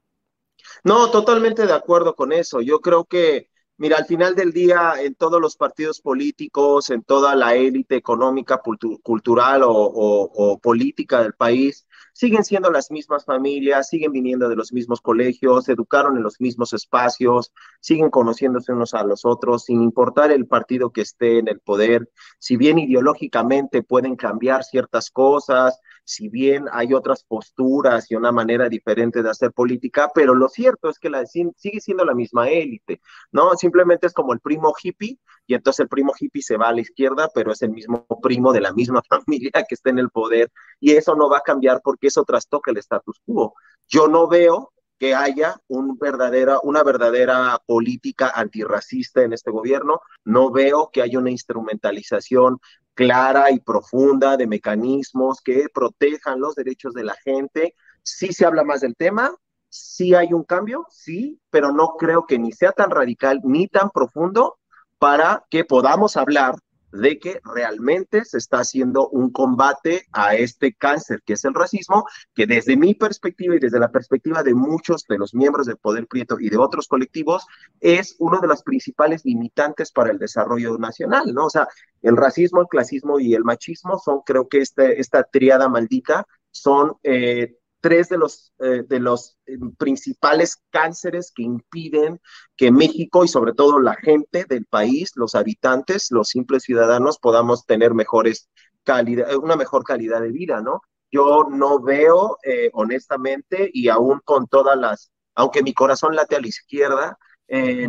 No, 0.84 1.10
totalmente 1.10 1.66
de 1.66 1.72
acuerdo 1.72 2.14
con 2.14 2.32
eso. 2.32 2.60
Yo 2.60 2.80
creo 2.80 3.06
que 3.06 3.48
Mira, 3.82 3.96
al 3.96 4.04
final 4.04 4.36
del 4.36 4.52
día, 4.52 4.92
en 5.00 5.16
todos 5.16 5.40
los 5.40 5.56
partidos 5.56 6.00
políticos, 6.00 6.90
en 6.90 7.02
toda 7.02 7.34
la 7.34 7.56
élite 7.56 7.96
económica, 7.96 8.62
cultural 9.02 9.62
o, 9.64 10.60
política 10.62 11.20
del 11.20 11.32
país, 11.32 11.88
siguen 12.12 12.44
siendo 12.44 12.70
las 12.70 12.92
mismas 12.92 13.24
familias, 13.24 13.88
siguen 13.88 14.12
viniendo 14.12 14.48
de 14.48 14.54
los 14.54 14.72
mismos 14.72 15.00
colegios, 15.00 15.68
educaron 15.68 16.16
en 16.16 16.22
los 16.22 16.40
mismos 16.40 16.72
espacios, 16.74 17.52
siguen 17.80 18.08
conociéndose 18.10 18.72
unos 18.72 18.94
a 18.94 19.02
los 19.02 19.24
otros, 19.24 19.64
sin 19.64 19.82
importar 19.82 20.30
el 20.30 20.46
partido 20.46 20.92
que 20.92 21.00
esté 21.00 21.38
en 21.40 21.48
el 21.48 21.58
poder. 21.58 22.08
Si 22.38 22.56
bien 22.56 22.78
ideológicamente 22.78 23.82
pueden 23.82 24.14
cambiar 24.14 24.62
ciertas 24.62 25.10
cosas, 25.10 25.80
si 26.04 26.28
bien 26.28 26.66
hay 26.72 26.94
otras 26.94 27.24
posturas 27.24 28.10
y 28.10 28.14
una 28.14 28.32
manera 28.32 28.68
diferente 28.68 29.22
de 29.22 29.30
hacer 29.30 29.52
política, 29.52 30.10
pero 30.14 30.34
lo 30.34 30.48
cierto 30.48 30.88
es 30.88 30.98
que 30.98 31.10
la, 31.10 31.24
sigue 31.26 31.80
siendo 31.80 32.04
la 32.04 32.14
misma 32.14 32.48
élite, 32.48 33.00
¿no? 33.30 33.54
Simplemente 33.56 34.06
es 34.06 34.12
como 34.12 34.32
el 34.32 34.40
primo 34.40 34.72
hippie, 34.82 35.18
y 35.46 35.54
entonces 35.54 35.80
el 35.80 35.88
primo 35.88 36.12
hippie 36.18 36.42
se 36.42 36.56
va 36.56 36.68
a 36.68 36.72
la 36.72 36.80
izquierda, 36.80 37.28
pero 37.34 37.52
es 37.52 37.62
el 37.62 37.70
mismo 37.70 38.06
primo 38.22 38.52
de 38.52 38.60
la 38.60 38.72
misma 38.72 39.02
familia 39.08 39.52
que 39.68 39.74
está 39.74 39.90
en 39.90 39.98
el 39.98 40.10
poder, 40.10 40.50
y 40.80 40.92
eso 40.92 41.14
no 41.14 41.28
va 41.28 41.38
a 41.38 41.42
cambiar 41.42 41.80
porque 41.82 42.08
eso 42.08 42.24
trastoca 42.24 42.70
el 42.70 42.78
status 42.78 43.20
quo. 43.24 43.54
Yo 43.88 44.08
no 44.08 44.28
veo 44.28 44.71
que 45.02 45.16
haya 45.16 45.56
un 45.66 45.98
verdadera, 45.98 46.60
una 46.62 46.84
verdadera 46.84 47.60
política 47.66 48.30
antirracista 48.36 49.22
en 49.22 49.32
este 49.32 49.50
gobierno. 49.50 50.00
No 50.24 50.52
veo 50.52 50.90
que 50.92 51.02
haya 51.02 51.18
una 51.18 51.32
instrumentalización 51.32 52.60
clara 52.94 53.50
y 53.50 53.58
profunda 53.58 54.36
de 54.36 54.46
mecanismos 54.46 55.40
que 55.40 55.66
protejan 55.74 56.38
los 56.38 56.54
derechos 56.54 56.94
de 56.94 57.02
la 57.02 57.14
gente. 57.14 57.74
Sí 58.04 58.32
se 58.32 58.46
habla 58.46 58.62
más 58.62 58.82
del 58.82 58.94
tema, 58.94 59.34
sí 59.68 60.14
hay 60.14 60.32
un 60.32 60.44
cambio, 60.44 60.86
sí, 60.88 61.40
pero 61.50 61.72
no 61.72 61.96
creo 61.98 62.24
que 62.24 62.38
ni 62.38 62.52
sea 62.52 62.70
tan 62.70 62.92
radical 62.92 63.40
ni 63.42 63.66
tan 63.66 63.90
profundo 63.90 64.58
para 65.00 65.44
que 65.50 65.64
podamos 65.64 66.16
hablar 66.16 66.54
de 66.92 67.18
que 67.18 67.40
realmente 67.44 68.24
se 68.24 68.38
está 68.38 68.60
haciendo 68.60 69.08
un 69.08 69.30
combate 69.30 70.06
a 70.12 70.34
este 70.34 70.74
cáncer 70.74 71.22
que 71.24 71.34
es 71.34 71.44
el 71.44 71.54
racismo, 71.54 72.04
que 72.34 72.46
desde 72.46 72.76
mi 72.76 72.94
perspectiva 72.94 73.56
y 73.56 73.58
desde 73.58 73.80
la 73.80 73.90
perspectiva 73.90 74.42
de 74.42 74.54
muchos 74.54 75.04
de 75.08 75.18
los 75.18 75.34
miembros 75.34 75.66
del 75.66 75.78
Poder 75.78 76.06
Prieto 76.06 76.38
y 76.38 76.50
de 76.50 76.58
otros 76.58 76.86
colectivos, 76.88 77.46
es 77.80 78.14
uno 78.18 78.40
de 78.40 78.48
los 78.48 78.62
principales 78.62 79.24
limitantes 79.24 79.90
para 79.92 80.10
el 80.10 80.18
desarrollo 80.18 80.78
nacional, 80.78 81.32
¿no? 81.32 81.46
O 81.46 81.50
sea, 81.50 81.68
el 82.02 82.16
racismo, 82.16 82.60
el 82.60 82.68
clasismo 82.68 83.18
y 83.18 83.34
el 83.34 83.44
machismo 83.44 83.98
son, 83.98 84.20
creo 84.24 84.48
que 84.48 84.58
este, 84.58 85.00
esta 85.00 85.24
triada 85.24 85.68
maldita 85.68 86.26
son 86.50 86.94
eh, 87.02 87.56
tres 87.82 88.08
de 88.08 88.16
los, 88.16 88.54
eh, 88.60 88.84
de 88.88 89.00
los 89.00 89.36
eh, 89.46 89.58
principales 89.76 90.62
cánceres 90.70 91.32
que 91.34 91.42
impiden 91.42 92.20
que 92.56 92.70
México 92.70 93.24
y 93.24 93.28
sobre 93.28 93.52
todo 93.52 93.80
la 93.80 93.96
gente 93.96 94.46
del 94.48 94.64
país, 94.64 95.12
los 95.16 95.34
habitantes, 95.34 96.10
los 96.10 96.28
simples 96.28 96.62
ciudadanos, 96.62 97.18
podamos 97.18 97.66
tener 97.66 97.92
mejores 97.92 98.48
calidad, 98.84 99.36
una 99.36 99.56
mejor 99.56 99.84
calidad 99.84 100.22
de 100.22 100.30
vida, 100.30 100.62
¿no? 100.62 100.80
Yo 101.10 101.44
no 101.50 101.82
veo, 101.82 102.38
eh, 102.44 102.70
honestamente, 102.72 103.68
y 103.72 103.88
aún 103.88 104.20
con 104.24 104.46
todas 104.46 104.78
las, 104.78 105.10
aunque 105.34 105.62
mi 105.62 105.74
corazón 105.74 106.16
late 106.16 106.36
a 106.36 106.40
la 106.40 106.48
izquierda, 106.48 107.18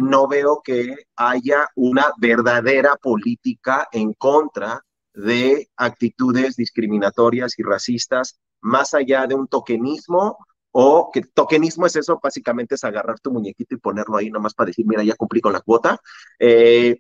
no 0.01 0.27
veo 0.27 0.62
que 0.62 0.93
haya 1.15 1.69
una 1.75 2.12
verdadera 2.17 2.97
política 2.97 3.88
en 3.93 4.12
contra 4.12 4.81
de 5.13 5.69
actitudes 5.77 6.57
discriminatorias 6.57 7.57
y 7.57 7.63
racistas 7.63 8.41
más 8.63 8.93
allá 8.93 9.27
de 9.27 9.36
un 9.36 9.48
tokenismo 9.48 10.38
o 10.72 11.12
que 11.13 11.22
tokenismo 11.22 11.86
es 11.86 11.96
eso, 11.96 12.20
básicamente 12.22 12.75
es 12.75 12.84
agarrar 12.84 13.20
tu 13.20 13.32
muñequito 13.32 13.75
y 13.75 13.79
ponerlo 13.79 14.17
ahí 14.17 14.32
nomás 14.32 14.55
para 14.55 14.67
decir, 14.67 14.86
mira, 14.88 15.03
ya 15.03 15.15
cumplí 15.15 15.39
con 15.39 15.53
la 15.53 15.62
cuota. 15.62 16.00
Eh, 16.39 16.98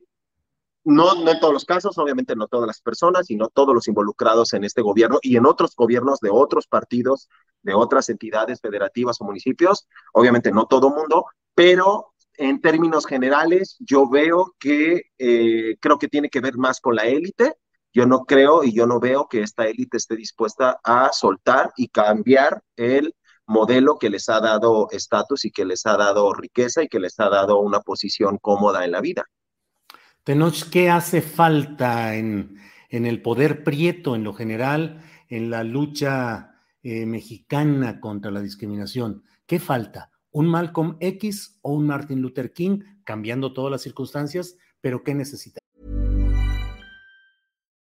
no, 0.85 1.15
no 1.15 1.31
en 1.31 1.39
todos 1.39 1.53
los 1.53 1.65
casos, 1.65 1.97
obviamente 1.97 2.35
no 2.35 2.47
todas 2.47 2.67
las 2.67 2.81
personas 2.81 3.31
y 3.31 3.35
no 3.35 3.47
todos 3.47 3.73
los 3.73 3.87
involucrados 3.87 4.53
en 4.53 4.63
este 4.63 4.81
gobierno 4.81 5.17
y 5.21 5.37
en 5.37 5.45
otros 5.45 5.75
gobiernos 5.75 6.19
de 6.19 6.29
otros 6.29 6.67
partidos, 6.67 7.29
de 7.61 7.73
otras 7.73 8.09
entidades 8.09 8.59
federativas 8.59 9.19
o 9.21 9.25
municipios, 9.25 9.87
obviamente 10.11 10.51
no 10.51 10.65
todo 10.65 10.89
mundo, 10.89 11.25
pero 11.55 12.13
en 12.35 12.61
términos 12.61 13.05
generales 13.05 13.77
yo 13.79 14.09
veo 14.09 14.55
que 14.59 15.03
eh, 15.17 15.77
creo 15.79 15.97
que 15.97 16.09
tiene 16.09 16.29
que 16.29 16.41
ver 16.41 16.57
más 16.57 16.81
con 16.81 16.95
la 16.95 17.05
élite 17.05 17.55
yo 17.93 18.07
no 18.07 18.25
creo 18.25 18.63
y 18.63 18.73
yo 18.73 18.87
no 18.87 18.99
veo 18.99 19.27
que 19.27 19.41
esta 19.41 19.67
élite 19.67 19.97
esté 19.97 20.15
dispuesta 20.15 20.79
a 20.83 21.11
soltar 21.13 21.71
y 21.77 21.89
cambiar 21.89 22.63
el 22.75 23.15
modelo 23.45 23.97
que 23.99 24.09
les 24.09 24.29
ha 24.29 24.39
dado 24.39 24.87
estatus 24.91 25.45
y 25.45 25.51
que 25.51 25.65
les 25.65 25.85
ha 25.85 25.95
dado 25.95 26.33
riqueza 26.33 26.81
y 26.83 26.87
que 26.87 26.99
les 26.99 27.19
ha 27.19 27.29
dado 27.29 27.59
una 27.59 27.81
posición 27.81 28.37
cómoda 28.39 28.83
en 28.83 28.91
la 28.91 29.01
vida. 29.01 29.25
Tenoch, 30.23 30.69
¿qué 30.69 30.89
hace 30.89 31.21
falta 31.21 32.15
en, 32.15 32.57
en 32.89 33.05
el 33.05 33.21
poder 33.21 33.63
prieto 33.63 34.15
en 34.15 34.23
lo 34.23 34.33
general, 34.33 35.03
en 35.29 35.49
la 35.49 35.63
lucha 35.63 36.55
eh, 36.81 37.05
mexicana 37.05 37.99
contra 37.99 38.31
la 38.31 38.41
discriminación? 38.41 39.23
¿Qué 39.45 39.59
falta? 39.59 40.09
¿Un 40.31 40.47
Malcolm 40.47 40.97
X 40.99 41.59
o 41.61 41.73
un 41.73 41.85
Martin 41.85 42.21
Luther 42.21 42.53
King 42.53 42.79
cambiando 43.03 43.53
todas 43.53 43.71
las 43.71 43.81
circunstancias? 43.81 44.57
¿Pero 44.81 45.03
qué 45.03 45.13
necesita? 45.13 45.59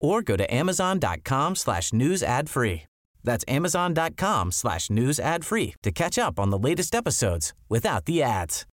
or 0.00 0.22
go 0.22 0.36
to 0.36 0.52
amazon.com 0.52 1.56
slash 1.56 1.92
news 1.92 2.22
ad 2.22 2.48
free. 2.48 2.82
That's 3.22 3.44
amazon.com 3.46 4.52
slash 4.52 4.90
news 4.90 5.20
ad 5.20 5.44
free 5.44 5.74
to 5.82 5.92
catch 5.92 6.18
up 6.18 6.38
on 6.40 6.50
the 6.50 6.58
latest 6.58 6.94
episodes 6.94 7.52
without 7.68 8.06
the 8.06 8.22
ads. 8.22 8.66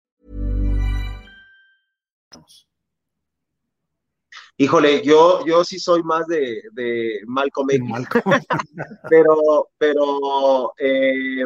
Híjole, 4.60 5.04
yo, 5.06 5.46
yo 5.46 5.64
sí 5.64 5.80
soy 5.80 6.02
más 6.02 6.26
de, 6.26 6.64
de 6.74 7.22
Malcolm 7.28 7.70
X, 7.70 7.84
pero, 9.10 9.70
pero 9.78 10.74
eh, 10.80 11.46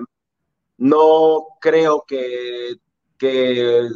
no 0.77 1.47
creo 1.59 2.05
que 2.07 2.75
que 3.21 3.87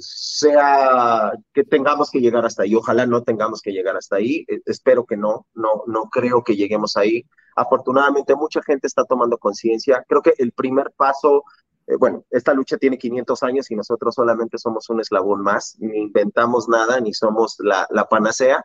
sea, 0.00 1.32
que 1.54 1.64
tengamos 1.64 2.10
que 2.10 2.20
llegar 2.20 2.44
hasta 2.44 2.64
ahí. 2.64 2.74
Ojalá 2.74 3.06
no 3.06 3.22
tengamos 3.22 3.62
que 3.62 3.72
llegar 3.72 3.96
hasta 3.96 4.16
ahí. 4.16 4.44
Eh, 4.46 4.60
espero 4.66 5.06
que 5.06 5.16
no, 5.16 5.46
no, 5.54 5.84
no 5.86 6.10
creo 6.10 6.44
que 6.44 6.54
lleguemos 6.54 6.98
ahí. 6.98 7.24
Afortunadamente 7.56 8.34
mucha 8.36 8.60
gente 8.62 8.86
está 8.86 9.04
tomando 9.04 9.38
conciencia. 9.38 10.04
Creo 10.06 10.20
que 10.20 10.34
el 10.36 10.52
primer 10.52 10.92
paso, 10.94 11.44
eh, 11.86 11.96
bueno, 11.98 12.26
esta 12.28 12.52
lucha 12.52 12.76
tiene 12.76 12.98
500 12.98 13.42
años 13.42 13.70
y 13.70 13.74
nosotros 13.74 14.14
solamente 14.16 14.58
somos 14.58 14.90
un 14.90 15.00
eslabón 15.00 15.40
más, 15.40 15.76
ni 15.78 16.02
inventamos 16.02 16.68
nada, 16.68 17.00
ni 17.00 17.14
somos 17.14 17.56
la, 17.60 17.86
la 17.88 18.04
panacea. 18.04 18.62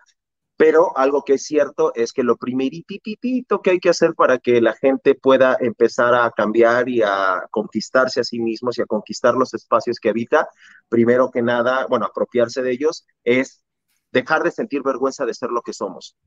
Pero 0.59 0.91
algo 0.97 1.23
que 1.23 1.35
es 1.35 1.43
cierto 1.43 1.93
es 1.95 2.11
que 2.11 2.21
lo 2.21 2.35
primeritito 2.35 3.61
que 3.61 3.69
hay 3.69 3.79
que 3.79 3.91
hacer 3.91 4.13
para 4.13 4.39
que 4.39 4.59
la 4.59 4.73
gente 4.73 5.15
pueda 5.15 5.55
empezar 5.57 6.13
a 6.13 6.29
cambiar 6.31 6.89
y 6.89 7.01
a 7.01 7.47
conquistarse 7.49 8.19
a 8.19 8.25
sí 8.25 8.39
mismos 8.39 8.77
y 8.77 8.81
a 8.81 8.85
conquistar 8.85 9.35
los 9.35 9.53
espacios 9.53 10.01
que 10.01 10.09
habita, 10.09 10.49
primero 10.89 11.31
que 11.31 11.41
nada, 11.41 11.87
bueno, 11.87 12.07
apropiarse 12.07 12.61
de 12.61 12.71
ellos, 12.71 13.07
es 13.23 13.63
dejar 14.11 14.43
de 14.43 14.51
sentir 14.51 14.83
vergüenza 14.83 15.25
de 15.25 15.33
ser 15.33 15.49
lo 15.49 15.61
que 15.61 15.71
somos 15.71 16.17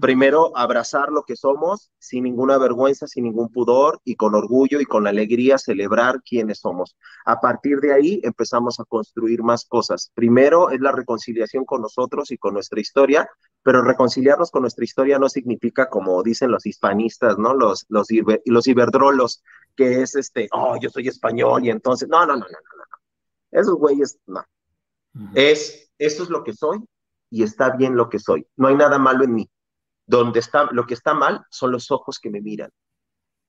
primero 0.00 0.56
abrazar 0.56 1.10
lo 1.10 1.22
que 1.22 1.36
somos 1.36 1.90
sin 1.98 2.24
ninguna 2.24 2.58
vergüenza, 2.58 3.06
sin 3.06 3.24
ningún 3.24 3.48
pudor 3.48 4.00
y 4.04 4.16
con 4.16 4.34
orgullo 4.34 4.80
y 4.80 4.84
con 4.84 5.06
alegría 5.06 5.58
celebrar 5.58 6.22
quiénes 6.22 6.60
somos. 6.60 6.96
A 7.24 7.40
partir 7.40 7.80
de 7.80 7.94
ahí 7.94 8.20
empezamos 8.22 8.78
a 8.78 8.84
construir 8.84 9.42
más 9.42 9.64
cosas. 9.64 10.10
Primero 10.14 10.70
es 10.70 10.80
la 10.80 10.92
reconciliación 10.92 11.64
con 11.64 11.80
nosotros 11.82 12.30
y 12.30 12.38
con 12.38 12.54
nuestra 12.54 12.80
historia, 12.80 13.28
pero 13.66 13.82
reconciliarnos 13.82 14.52
con 14.52 14.62
nuestra 14.62 14.84
historia 14.84 15.18
no 15.18 15.28
significa, 15.28 15.90
como 15.90 16.22
dicen 16.22 16.52
los 16.52 16.66
hispanistas, 16.66 17.36
¿no? 17.36 17.52
Los, 17.52 17.84
los, 17.88 18.06
los 18.44 18.66
iberdrolos, 18.68 19.42
que 19.74 20.02
es 20.02 20.14
este, 20.14 20.48
oh, 20.52 20.78
yo 20.80 20.88
soy 20.88 21.08
español 21.08 21.64
y 21.64 21.70
entonces, 21.70 22.08
no, 22.08 22.24
no, 22.24 22.34
no, 22.34 22.44
no, 22.44 22.46
no, 22.46 22.76
no. 22.78 22.84
Esos 23.50 23.74
güeyes, 23.74 24.20
no. 24.24 24.44
Es, 25.34 25.90
esto 25.98 26.22
es 26.22 26.30
lo 26.30 26.44
que 26.44 26.52
soy 26.52 26.78
y 27.28 27.42
está 27.42 27.70
bien 27.70 27.96
lo 27.96 28.08
que 28.08 28.20
soy. 28.20 28.46
No 28.54 28.68
hay 28.68 28.76
nada 28.76 29.00
malo 29.00 29.24
en 29.24 29.34
mí 29.34 29.50
donde 30.06 30.38
está, 30.38 30.68
lo 30.70 30.86
que 30.86 30.94
está 30.94 31.12
mal 31.12 31.44
son 31.50 31.72
los 31.72 31.90
ojos 31.90 32.20
que 32.20 32.30
me 32.30 32.40
miran, 32.40 32.70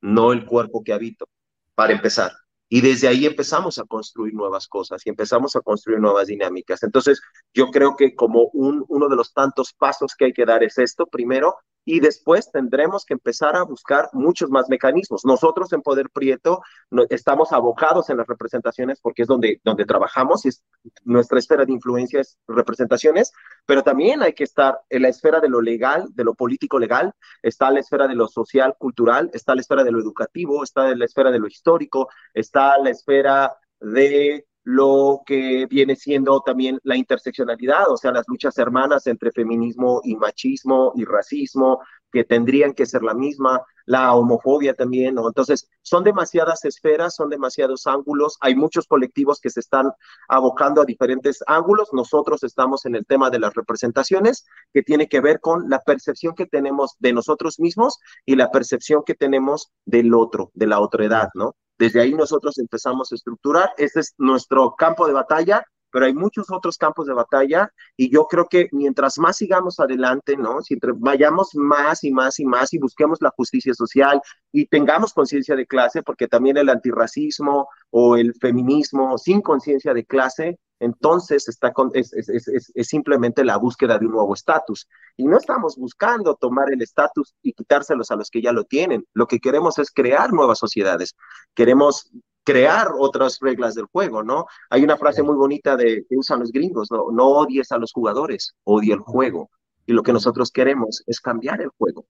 no 0.02 0.34
el 0.34 0.48
cuerpo 0.48 0.84
que 0.84 0.94
habito, 0.94 1.30
para 1.76 1.94
empezar. 1.94 2.32
Y 2.70 2.82
desde 2.82 3.08
ahí 3.08 3.26
empezamos 3.26 3.80
a 3.80 3.86
construir 3.86 4.34
nuevas 4.34 4.68
cosas 4.68 5.06
y 5.06 5.10
empezamos 5.10 5.56
a 5.56 5.62
construir 5.62 6.00
nuevas 6.00 6.28
dinámicas. 6.28 6.84
Entonces, 6.84 7.22
yo 7.54 7.68
creo 7.68 7.96
que 7.96 8.16
como 8.16 8.50
un, 8.54 8.84
uno 8.90 9.08
de 9.08 9.16
los 9.16 9.34
tantos 9.34 9.74
pasos 9.74 10.16
que 10.16 10.26
hay 10.26 10.34
que 10.34 10.46
dar 10.46 10.64
es 10.64 10.78
esto, 10.78 11.06
primero, 11.06 11.56
y 11.88 12.02
después 12.02 12.52
tendremos 12.52 13.06
que 13.06 13.13
empezar 13.13 13.56
a 13.56 13.63
buscar 13.63 14.10
muchos 14.12 14.50
más 14.50 14.67
mecanismos. 14.67 15.23
Nosotros 15.23 15.71
en 15.71 15.82
Poder 15.82 16.10
Prieto 16.10 16.62
estamos 17.10 17.54
abocados 17.54 18.10
en 18.10 18.17
las 18.17 18.28
representaciones 18.28 19.00
porque 19.00 19.21
es 19.21 19.28
donde, 19.30 19.62
donde 19.63 19.86
trabajamos 19.86 20.43
y 20.45 20.50
es, 20.50 20.65
nuestra 21.06 21.39
esfera 21.39 21.63
de 21.63 21.71
influencia 21.71 22.19
es 22.19 22.38
representaciones, 22.45 23.32
pero 23.65 23.84
también 23.84 24.21
hay 24.21 24.34
que 24.34 24.43
estar 24.43 24.82
en 24.89 25.04
la 25.04 25.08
esfera 25.08 25.39
de 25.39 25.47
lo 25.47 25.62
legal, 25.62 26.10
de 26.13 26.26
lo 26.26 26.36
político 26.36 26.78
legal, 26.78 27.13
está 27.41 27.71
la 27.71 27.80
esfera 27.80 28.06
de 28.06 28.15
lo 28.15 28.28
social, 28.28 28.76
cultural, 28.78 29.32
está 29.34 29.56
la 29.56 29.62
esfera 29.62 29.86
de 29.86 29.91
lo 29.93 30.02
educativo, 30.02 30.65
está 30.65 30.93
la 30.93 31.06
esfera 31.06 31.32
de 31.32 31.39
lo 31.39 31.47
histórico, 31.47 32.10
está 32.34 32.78
la 32.80 32.89
esfera 32.89 33.56
de 33.80 34.47
lo 34.70 35.22
que 35.26 35.66
viene 35.66 35.96
siendo 35.96 36.42
también 36.42 36.78
la 36.84 36.98
interseccionalidad, 36.98 37.90
o 37.90 37.96
sea, 37.96 38.12
las 38.12 38.26
luchas 38.28 38.58
hermanas 38.58 39.08
entre 39.08 39.32
feminismo 39.32 40.02
y 40.04 40.18
machismo 40.18 40.92
y 40.94 41.06
racismo, 41.06 41.80
que 42.12 42.26
tendrían 42.26 42.74
que 42.74 42.86
ser 42.86 43.02
la 43.02 43.14
misma, 43.14 43.62
la 43.86 44.14
homofobia 44.14 44.74
también, 44.74 45.16
¿no? 45.16 45.26
Entonces, 45.26 45.70
son 45.82 46.04
demasiadas 46.04 46.66
esferas, 46.66 47.16
son 47.16 47.30
demasiados 47.30 47.88
ángulos, 47.88 48.38
hay 48.42 48.56
muchos 48.56 48.88
colectivos 48.88 49.40
que 49.40 49.50
se 49.50 49.62
están 49.62 49.90
abocando 50.28 50.82
a 50.82 50.86
diferentes 50.86 51.42
ángulos, 51.48 51.88
nosotros 51.94 52.44
estamos 52.44 52.86
en 52.86 52.96
el 52.96 53.06
tema 53.06 53.30
de 53.30 53.40
las 53.40 53.54
representaciones, 53.54 54.46
que 54.74 54.84
tiene 54.84 55.08
que 55.08 55.22
ver 55.22 55.40
con 55.40 55.70
la 55.70 55.80
percepción 55.80 56.36
que 56.36 56.46
tenemos 56.46 56.98
de 57.00 57.14
nosotros 57.14 57.58
mismos 57.58 58.00
y 58.26 58.36
la 58.36 58.52
percepción 58.52 59.04
que 59.06 59.16
tenemos 59.16 59.72
del 59.86 60.14
otro, 60.14 60.52
de 60.56 60.68
la 60.68 60.82
otra 60.82 61.06
edad, 61.06 61.30
¿no? 61.36 61.56
Desde 61.78 62.02
ahí 62.02 62.13
nosotros 62.13 62.58
empezamos 62.58 63.12
a 63.12 63.16
estructurar. 63.16 63.72
Este 63.78 64.00
es 64.00 64.13
nuestro 64.18 64.76
campo 64.76 65.08
de 65.08 65.13
batalla, 65.13 65.63
pero 65.92 66.06
hay 66.06 66.13
muchos 66.13 66.52
otros 66.52 66.78
campos 66.78 67.08
de 67.08 67.13
batalla 67.13 67.72
y 67.96 68.12
yo 68.12 68.26
creo 68.26 68.48
que 68.48 68.68
mientras 68.72 69.18
más 69.20 69.38
sigamos 69.38 69.80
adelante, 69.80 70.36
¿no? 70.38 70.62
Si 70.62 70.78
vayamos 70.98 71.52
más 71.56 72.04
y 72.04 72.12
más 72.12 72.40
y 72.40 72.46
más 72.46 72.74
y 72.74 72.78
busquemos 72.78 73.20
la 73.22 73.32
justicia 73.36 73.74
social 73.74 74.22
y 74.52 74.68
tengamos 74.68 75.13
conciencia 75.13 75.56
de 75.56 75.66
clase, 75.66 76.04
porque 76.04 76.28
también 76.28 76.58
el 76.58 76.70
antirracismo 76.70 77.70
o 77.90 78.16
el 78.18 78.34
feminismo 78.36 79.18
sin 79.18 79.42
conciencia 79.42 79.94
de 79.94 80.06
clase 80.06 80.60
entonces 80.80 81.48
está 81.48 81.74
es, 81.94 82.13
es, 82.13 82.88
simplemente 82.88 83.44
la 83.44 83.58
búsqueda 83.58 83.98
de 83.98 84.06
un 84.06 84.12
nuevo 84.13 84.34
estatus. 84.34 84.88
Y 85.16 85.26
no 85.26 85.38
estamos 85.38 85.76
buscando 85.76 86.36
tomar 86.36 86.72
el 86.72 86.82
estatus 86.82 87.34
y 87.42 87.54
quitárselos 87.54 88.12
a 88.12 88.16
los 88.16 88.30
que 88.30 88.42
ya 88.42 88.52
lo 88.52 88.63
tienen. 88.63 89.06
Lo 89.13 89.28
que 89.28 89.40
queremos 89.40 89.80
es 89.80 89.92
crear 89.92 90.32
nuevas 90.32 90.60
sociedades. 90.60 91.16
Queremos 91.56 92.12
crear 92.44 92.90
otras 92.98 93.40
reglas 93.42 93.76
del 93.76 93.88
juego, 93.88 94.24
¿no? 94.24 94.46
Hay 94.70 94.84
una 94.84 94.98
frase 94.98 95.22
muy 95.22 95.36
bonita 95.36 95.76
de, 95.76 96.06
que 96.08 96.16
usan 96.16 96.40
los 96.40 96.52
gringos, 96.52 96.90
¿no? 96.92 97.12
No 97.12 97.28
odies 97.28 97.72
a 97.72 97.78
los 97.78 97.92
jugadores, 97.92 98.56
odia 98.63 98.94
el 98.94 99.02
juego. 99.02 99.50
Y 99.86 99.94
lo 99.94 100.04
que 100.04 100.13
nosotros 100.13 100.52
queremos 100.52 101.04
es 101.08 101.20
cambiar 101.20 101.62
el 101.62 101.70
juego, 101.78 102.06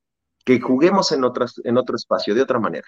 que 0.46 0.60
juguemos 0.60 1.12
en, 1.12 1.24
otras, 1.24 1.60
en 1.64 1.78
otro 1.78 1.96
espacio, 1.96 2.36
de 2.36 2.42
otra 2.42 2.60
manera. 2.60 2.88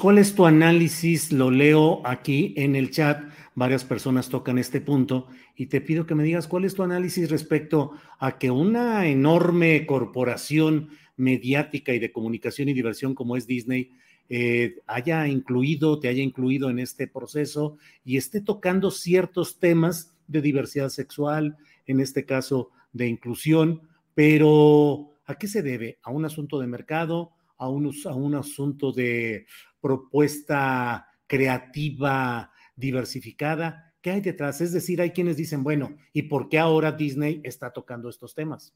¿Cuál 0.00 0.18
es 0.18 0.34
tu 0.34 0.46
análisis? 0.46 1.32
Lo 1.32 1.50
leo 1.50 2.02
aquí 2.04 2.54
en 2.56 2.76
el 2.76 2.90
chat, 2.90 3.22
varias 3.54 3.84
personas 3.84 4.28
tocan 4.28 4.58
este 4.58 4.80
punto 4.80 5.28
y 5.56 5.66
te 5.66 5.80
pido 5.80 6.06
que 6.06 6.14
me 6.14 6.24
digas 6.24 6.48
cuál 6.48 6.64
es 6.64 6.74
tu 6.74 6.82
análisis 6.82 7.30
respecto 7.30 7.92
a 8.18 8.38
que 8.38 8.50
una 8.50 9.06
enorme 9.06 9.86
corporación 9.86 10.90
mediática 11.16 11.92
y 11.92 11.98
de 11.98 12.12
comunicación 12.12 12.68
y 12.68 12.72
diversión 12.72 13.14
como 13.14 13.36
es 13.36 13.46
Disney 13.46 13.90
eh, 14.32 14.76
haya 14.86 15.26
incluido, 15.26 15.98
te 15.98 16.08
haya 16.08 16.22
incluido 16.22 16.70
en 16.70 16.78
este 16.78 17.08
proceso 17.08 17.76
y 18.04 18.16
esté 18.16 18.40
tocando 18.40 18.90
ciertos 18.90 19.58
temas 19.58 20.14
de 20.28 20.40
diversidad 20.40 20.88
sexual, 20.88 21.56
en 21.86 22.00
este 22.00 22.24
caso 22.24 22.70
de 22.92 23.08
inclusión, 23.08 23.82
pero 24.14 25.14
¿a 25.26 25.34
qué 25.34 25.48
se 25.48 25.62
debe? 25.62 25.98
¿A 26.02 26.10
un 26.10 26.24
asunto 26.24 26.60
de 26.60 26.68
mercado? 26.68 27.32
A 27.60 27.68
un, 27.68 27.92
a 28.06 28.14
un 28.14 28.34
asunto 28.34 28.90
de 28.90 29.46
propuesta 29.80 31.06
creativa, 31.26 32.50
diversificada. 32.74 33.94
¿Qué 34.00 34.10
hay 34.10 34.20
detrás? 34.22 34.62
Es 34.62 34.72
decir, 34.72 35.00
hay 35.00 35.10
quienes 35.10 35.36
dicen, 35.36 35.62
bueno, 35.62 35.94
¿y 36.12 36.22
por 36.22 36.48
qué 36.48 36.58
ahora 36.58 36.90
Disney 36.90 37.42
está 37.44 37.70
tocando 37.70 38.08
estos 38.08 38.34
temas? 38.34 38.74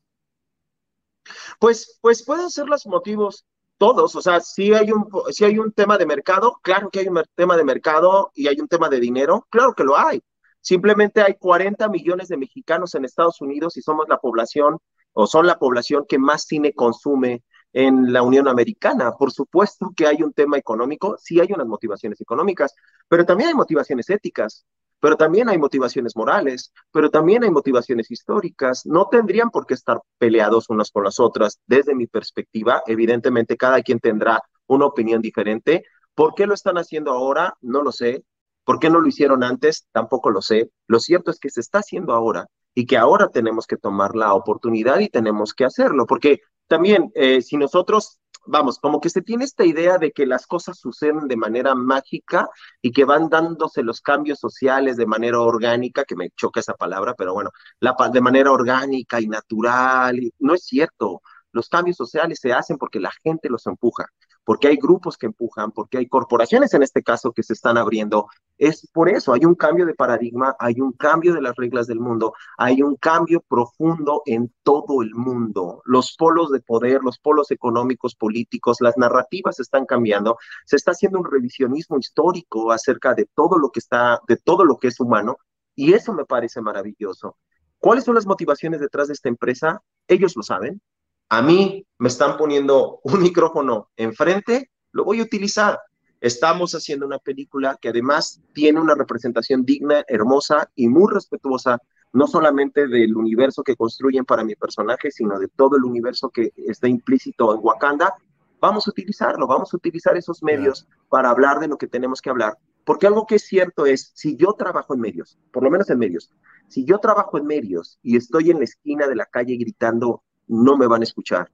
Pues, 1.58 1.98
pues 2.02 2.22
pueden 2.22 2.50
ser 2.50 2.66
los 2.66 2.86
motivos 2.86 3.46
todos, 3.78 4.14
o 4.14 4.22
sea, 4.22 4.40
si 4.40 4.72
hay 4.72 4.92
un, 4.92 5.08
si 5.32 5.44
hay 5.44 5.58
un 5.58 5.72
tema 5.72 5.98
de 5.98 6.06
mercado, 6.06 6.60
claro 6.62 6.90
que 6.90 7.00
hay 7.00 7.08
un 7.08 7.20
tema 7.34 7.56
de 7.56 7.64
mercado 7.64 8.30
y 8.34 8.46
hay 8.46 8.60
un 8.60 8.68
tema 8.68 8.88
de 8.88 9.00
dinero, 9.00 9.46
claro 9.50 9.74
que 9.74 9.82
lo 9.82 9.98
hay. 9.98 10.22
Simplemente 10.60 11.22
hay 11.22 11.34
40 11.34 11.88
millones 11.88 12.28
de 12.28 12.36
mexicanos 12.36 12.94
en 12.94 13.04
Estados 13.04 13.40
Unidos 13.40 13.76
y 13.76 13.82
somos 13.82 14.08
la 14.08 14.18
población 14.18 14.78
o 15.12 15.26
son 15.26 15.46
la 15.46 15.58
población 15.58 16.04
que 16.08 16.18
más 16.18 16.44
cine 16.44 16.72
consume 16.72 17.42
en 17.74 18.12
la 18.12 18.22
Unión 18.22 18.48
Americana. 18.48 19.12
Por 19.18 19.32
supuesto 19.32 19.92
que 19.94 20.06
hay 20.06 20.22
un 20.22 20.32
tema 20.32 20.56
económico, 20.56 21.16
sí 21.18 21.40
hay 21.40 21.52
unas 21.52 21.66
motivaciones 21.66 22.20
económicas, 22.20 22.74
pero 23.08 23.26
también 23.26 23.48
hay 23.50 23.54
motivaciones 23.54 24.08
éticas, 24.08 24.64
pero 25.00 25.16
también 25.16 25.50
hay 25.50 25.58
motivaciones 25.58 26.16
morales, 26.16 26.72
pero 26.90 27.10
también 27.10 27.44
hay 27.44 27.50
motivaciones 27.50 28.10
históricas. 28.10 28.86
No 28.86 29.08
tendrían 29.10 29.50
por 29.50 29.66
qué 29.66 29.74
estar 29.74 30.00
peleados 30.16 30.70
unas 30.70 30.90
con 30.90 31.04
las 31.04 31.20
otras. 31.20 31.60
Desde 31.66 31.94
mi 31.94 32.06
perspectiva, 32.06 32.82
evidentemente 32.86 33.56
cada 33.56 33.82
quien 33.82 33.98
tendrá 33.98 34.40
una 34.66 34.86
opinión 34.86 35.20
diferente. 35.20 35.84
¿Por 36.14 36.34
qué 36.34 36.46
lo 36.46 36.54
están 36.54 36.78
haciendo 36.78 37.10
ahora? 37.10 37.54
No 37.60 37.82
lo 37.82 37.92
sé. 37.92 38.24
¿Por 38.64 38.78
qué 38.78 38.88
no 38.88 39.00
lo 39.00 39.08
hicieron 39.08 39.42
antes? 39.42 39.86
Tampoco 39.92 40.30
lo 40.30 40.40
sé. 40.40 40.70
Lo 40.86 41.00
cierto 41.00 41.30
es 41.30 41.38
que 41.38 41.50
se 41.50 41.60
está 41.60 41.80
haciendo 41.80 42.14
ahora 42.14 42.46
y 42.74 42.86
que 42.86 42.96
ahora 42.96 43.28
tenemos 43.28 43.66
que 43.66 43.76
tomar 43.76 44.14
la 44.16 44.34
oportunidad 44.34 44.98
y 45.00 45.08
tenemos 45.08 45.54
que 45.54 45.64
hacerlo, 45.64 46.06
porque 46.06 46.40
también 46.66 47.10
eh, 47.14 47.42
si 47.42 47.56
nosotros, 47.56 48.18
vamos, 48.46 48.78
como 48.78 49.00
que 49.00 49.10
se 49.10 49.22
tiene 49.22 49.44
esta 49.44 49.64
idea 49.64 49.98
de 49.98 50.12
que 50.12 50.26
las 50.26 50.46
cosas 50.46 50.78
suceden 50.78 51.28
de 51.28 51.36
manera 51.36 51.74
mágica 51.74 52.48
y 52.82 52.92
que 52.92 53.04
van 53.04 53.28
dándose 53.28 53.82
los 53.82 54.00
cambios 54.00 54.38
sociales 54.38 54.96
de 54.96 55.06
manera 55.06 55.40
orgánica, 55.40 56.04
que 56.04 56.16
me 56.16 56.30
choca 56.30 56.60
esa 56.60 56.74
palabra, 56.74 57.14
pero 57.16 57.34
bueno, 57.34 57.50
la, 57.80 57.94
de 58.12 58.20
manera 58.20 58.50
orgánica 58.50 59.20
y 59.20 59.28
natural, 59.28 60.18
no 60.38 60.54
es 60.54 60.64
cierto. 60.64 61.20
Los 61.52 61.68
cambios 61.68 61.96
sociales 61.96 62.40
se 62.40 62.52
hacen 62.52 62.78
porque 62.78 62.98
la 62.98 63.12
gente 63.22 63.48
los 63.48 63.66
empuja 63.66 64.06
porque 64.44 64.68
hay 64.68 64.76
grupos 64.76 65.16
que 65.16 65.26
empujan, 65.26 65.72
porque 65.72 65.98
hay 65.98 66.06
corporaciones 66.06 66.74
en 66.74 66.82
este 66.82 67.02
caso 67.02 67.32
que 67.32 67.42
se 67.42 67.54
están 67.54 67.78
abriendo. 67.78 68.28
Es 68.58 68.88
por 68.92 69.08
eso, 69.08 69.32
hay 69.32 69.44
un 69.44 69.54
cambio 69.54 69.86
de 69.86 69.94
paradigma, 69.94 70.54
hay 70.58 70.80
un 70.80 70.92
cambio 70.92 71.34
de 71.34 71.40
las 71.40 71.56
reglas 71.56 71.86
del 71.86 72.00
mundo, 72.00 72.34
hay 72.58 72.82
un 72.82 72.96
cambio 72.96 73.40
profundo 73.40 74.22
en 74.26 74.52
todo 74.62 75.02
el 75.02 75.14
mundo. 75.14 75.82
Los 75.84 76.14
polos 76.16 76.50
de 76.50 76.60
poder, 76.60 77.02
los 77.02 77.18
polos 77.18 77.50
económicos, 77.50 78.14
políticos, 78.14 78.78
las 78.80 78.96
narrativas 78.96 79.58
están 79.60 79.86
cambiando. 79.86 80.36
Se 80.66 80.76
está 80.76 80.92
haciendo 80.92 81.18
un 81.18 81.30
revisionismo 81.30 81.98
histórico 81.98 82.70
acerca 82.70 83.14
de 83.14 83.26
todo 83.34 83.58
lo 83.58 83.70
que 83.70 83.80
está, 83.80 84.20
de 84.28 84.36
todo 84.36 84.64
lo 84.64 84.76
que 84.76 84.88
es 84.88 85.00
humano, 85.00 85.38
y 85.74 85.94
eso 85.94 86.12
me 86.12 86.24
parece 86.24 86.60
maravilloso. 86.60 87.36
¿Cuáles 87.78 88.04
son 88.04 88.14
las 88.14 88.26
motivaciones 88.26 88.80
detrás 88.80 89.08
de 89.08 89.14
esta 89.14 89.28
empresa? 89.28 89.82
Ellos 90.06 90.36
lo 90.36 90.42
saben, 90.42 90.80
a 91.28 91.42
mí 91.42 91.86
me 92.04 92.08
están 92.08 92.36
poniendo 92.36 93.00
un 93.02 93.22
micrófono 93.22 93.88
enfrente, 93.96 94.70
lo 94.92 95.04
voy 95.04 95.20
a 95.20 95.22
utilizar. 95.22 95.80
Estamos 96.20 96.74
haciendo 96.74 97.06
una 97.06 97.18
película 97.18 97.78
que 97.80 97.88
además 97.88 98.42
tiene 98.52 98.78
una 98.78 98.94
representación 98.94 99.64
digna, 99.64 100.04
hermosa 100.06 100.70
y 100.74 100.88
muy 100.88 101.10
respetuosa, 101.10 101.78
no 102.12 102.26
solamente 102.26 102.88
del 102.88 103.16
universo 103.16 103.62
que 103.62 103.74
construyen 103.74 104.26
para 104.26 104.44
mi 104.44 104.54
personaje, 104.54 105.10
sino 105.10 105.38
de 105.38 105.48
todo 105.48 105.78
el 105.78 105.84
universo 105.84 106.28
que 106.28 106.52
está 106.56 106.88
implícito 106.88 107.54
en 107.54 107.60
Wakanda. 107.62 108.12
Vamos 108.60 108.86
a 108.86 108.90
utilizarlo, 108.90 109.46
vamos 109.46 109.72
a 109.72 109.76
utilizar 109.78 110.14
esos 110.14 110.42
medios 110.42 110.86
para 111.08 111.30
hablar 111.30 111.58
de 111.58 111.68
lo 111.68 111.78
que 111.78 111.86
tenemos 111.86 112.20
que 112.20 112.28
hablar. 112.28 112.58
Porque 112.84 113.06
algo 113.06 113.24
que 113.26 113.36
es 113.36 113.46
cierto 113.46 113.86
es, 113.86 114.12
si 114.14 114.36
yo 114.36 114.52
trabajo 114.52 114.92
en 114.92 115.00
medios, 115.00 115.38
por 115.50 115.62
lo 115.62 115.70
menos 115.70 115.88
en 115.88 115.98
medios, 115.98 116.30
si 116.68 116.84
yo 116.84 116.98
trabajo 116.98 117.38
en 117.38 117.46
medios 117.46 117.98
y 118.02 118.18
estoy 118.18 118.50
en 118.50 118.58
la 118.58 118.64
esquina 118.64 119.06
de 119.06 119.16
la 119.16 119.24
calle 119.24 119.56
gritando 119.56 120.22
no 120.46 120.76
me 120.76 120.86
van 120.86 121.00
a 121.00 121.04
escuchar, 121.04 121.50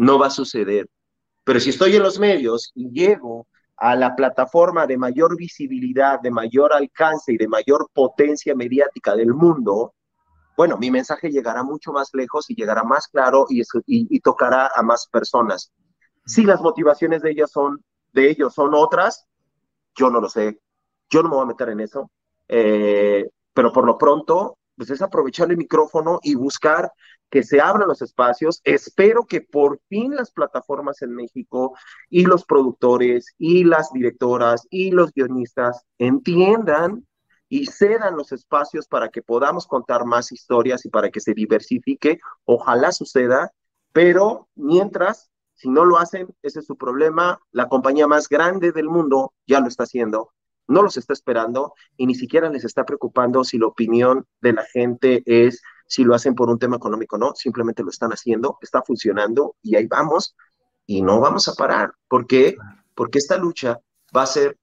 no 0.00 0.18
va 0.18 0.28
a 0.28 0.30
suceder. 0.30 0.88
Pero 1.44 1.60
si 1.60 1.70
estoy 1.70 1.94
en 1.94 2.02
los 2.02 2.18
medios 2.18 2.72
y 2.74 2.90
llego 2.90 3.46
a 3.76 3.94
la 3.94 4.16
plataforma 4.16 4.86
de 4.86 4.96
mayor 4.96 5.36
visibilidad, 5.36 6.20
de 6.20 6.30
mayor 6.30 6.72
alcance 6.72 7.32
y 7.32 7.36
de 7.36 7.46
mayor 7.46 7.88
potencia 7.92 8.54
mediática 8.54 9.14
del 9.14 9.34
mundo, 9.34 9.92
bueno, 10.56 10.78
mi 10.78 10.90
mensaje 10.90 11.30
llegará 11.30 11.62
mucho 11.62 11.92
más 11.92 12.10
lejos 12.14 12.48
y 12.48 12.54
llegará 12.54 12.82
más 12.82 13.08
claro 13.08 13.44
y, 13.48 14.20
tocará 14.20 14.70
a 14.74 14.82
más 14.82 15.06
personas. 15.06 15.70
Si 16.24 16.44
las 16.44 16.62
motivaciones 16.62 17.20
de 17.20 17.32
ellas 17.32 17.50
son, 17.50 17.84
de 18.12 18.30
ellos 18.30 18.54
son 18.54 18.74
otras, 18.74 19.26
yo 19.94 20.10
no 20.10 20.20
lo 20.20 20.30
sé. 20.30 20.60
Yo 21.10 21.22
no 21.22 21.28
me 21.28 21.34
voy 21.36 21.44
a 21.44 21.48
meter 21.48 21.68
en 21.68 21.80
eso. 21.80 22.10
Eh, 22.48 23.28
pero 23.52 23.70
por 23.70 23.84
lo 23.84 23.98
pronto, 23.98 24.56
pues 24.80 24.88
es 24.88 25.02
aprovechar 25.02 25.50
el 25.50 25.58
micrófono 25.58 26.20
y 26.22 26.36
buscar 26.36 26.90
que 27.28 27.42
se 27.42 27.60
abran 27.60 27.86
los 27.86 28.00
espacios. 28.00 28.62
Espero 28.64 29.26
que 29.26 29.42
por 29.42 29.78
fin 29.90 30.16
las 30.16 30.30
plataformas 30.30 31.02
en 31.02 31.14
México 31.14 31.76
y 32.08 32.24
los 32.24 32.46
productores 32.46 33.34
y 33.36 33.64
las 33.64 33.92
directoras 33.92 34.66
y 34.70 34.90
los 34.90 35.12
guionistas 35.12 35.84
entiendan 35.98 37.06
y 37.50 37.66
cedan 37.66 38.16
los 38.16 38.32
espacios 38.32 38.88
para 38.88 39.10
que 39.10 39.20
podamos 39.20 39.66
contar 39.66 40.06
más 40.06 40.32
historias 40.32 40.86
y 40.86 40.88
para 40.88 41.10
que 41.10 41.20
se 41.20 41.34
diversifique. 41.34 42.18
Ojalá 42.46 42.90
suceda, 42.90 43.52
pero 43.92 44.48
mientras, 44.54 45.30
si 45.56 45.68
no 45.68 45.84
lo 45.84 45.98
hacen, 45.98 46.34
ese 46.40 46.60
es 46.60 46.64
su 46.64 46.78
problema. 46.78 47.38
La 47.52 47.68
compañía 47.68 48.06
más 48.06 48.30
grande 48.30 48.72
del 48.72 48.88
mundo 48.88 49.34
ya 49.46 49.60
lo 49.60 49.68
está 49.68 49.82
haciendo 49.82 50.32
no 50.70 50.82
los 50.82 50.96
está 50.96 51.12
esperando 51.12 51.74
y 51.96 52.06
ni 52.06 52.14
siquiera 52.14 52.48
les 52.48 52.64
está 52.64 52.84
preocupando 52.84 53.44
si 53.44 53.58
la 53.58 53.66
opinión 53.66 54.26
de 54.40 54.52
la 54.52 54.64
gente 54.64 55.22
es 55.26 55.60
si 55.86 56.04
lo 56.04 56.14
hacen 56.14 56.34
por 56.34 56.48
un 56.48 56.58
tema 56.58 56.76
económico 56.76 57.16
o 57.16 57.18
no, 57.18 57.34
simplemente 57.34 57.82
lo 57.82 57.90
están 57.90 58.12
haciendo, 58.12 58.58
está 58.62 58.80
funcionando 58.82 59.56
y 59.62 59.74
ahí 59.74 59.86
vamos 59.86 60.36
y 60.86 61.02
no 61.02 61.20
vamos 61.20 61.48
a 61.48 61.54
parar. 61.54 61.92
¿Por 62.08 62.26
qué? 62.26 62.56
Porque 62.94 63.18
esta 63.18 63.36
lucha 63.36 63.80
va 64.16 64.22
a 64.22 64.26
ser 64.26 64.56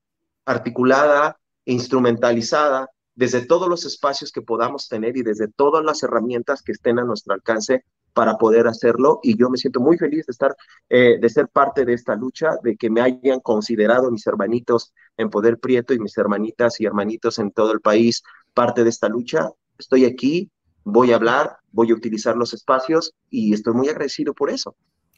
articulada, 0.46 1.38
instrumentalizada 1.66 2.90
desde 3.14 3.46
todos 3.46 3.68
los 3.68 3.84
espacios 3.86 4.32
que 4.32 4.42
podamos 4.42 4.88
tener 4.88 5.18
y 5.18 5.24
desde 5.24 5.50
todas 5.50 5.84
las 5.84 6.02
herramientas 6.04 6.62
que 6.62 6.72
estén 6.72 7.00
a 7.00 7.04
nuestro 7.04 7.34
alcance 7.34 7.84
para 8.18 8.36
poder 8.36 8.66
hacerlo 8.66 9.20
y 9.22 9.38
yo 9.38 9.48
me 9.48 9.60
siento 9.60 9.80
muy 9.80 9.96
feliz 9.96 10.26
de 10.26 10.32
estar, 10.32 10.56
eh, 10.90 11.20
de 11.22 11.30
ser 11.30 11.50
parte 11.50 11.86
de 11.86 11.94
esta 11.94 12.16
lucha, 12.16 12.50
de 12.64 12.76
que 12.76 12.90
me 12.90 13.00
hayan 13.00 13.40
considerado 13.42 14.10
mis 14.10 14.26
hermanitos 14.26 14.92
en 15.18 15.30
Poder 15.30 15.60
Prieto 15.60 15.94
y 15.94 16.00
mis 16.00 16.18
hermanitas 16.18 16.82
y 16.82 16.86
hermanitos 16.86 17.38
en 17.38 17.52
todo 17.52 17.72
el 17.74 17.80
país 17.80 18.24
parte 18.56 18.84
de 18.84 18.90
esta 18.90 19.08
lucha. 19.08 19.52
Estoy 19.78 20.06
aquí, 20.06 20.50
voy 20.84 21.12
a 21.12 21.18
hablar, 21.18 21.58
voy 21.72 21.92
a 21.92 21.94
utilizar 21.94 22.36
los 22.36 22.56
espacios 22.56 23.14
y 23.30 23.54
estoy 23.54 23.76
muy 23.76 23.88
agradecido 23.88 24.34
por 24.34 24.50
eso. 24.50 24.76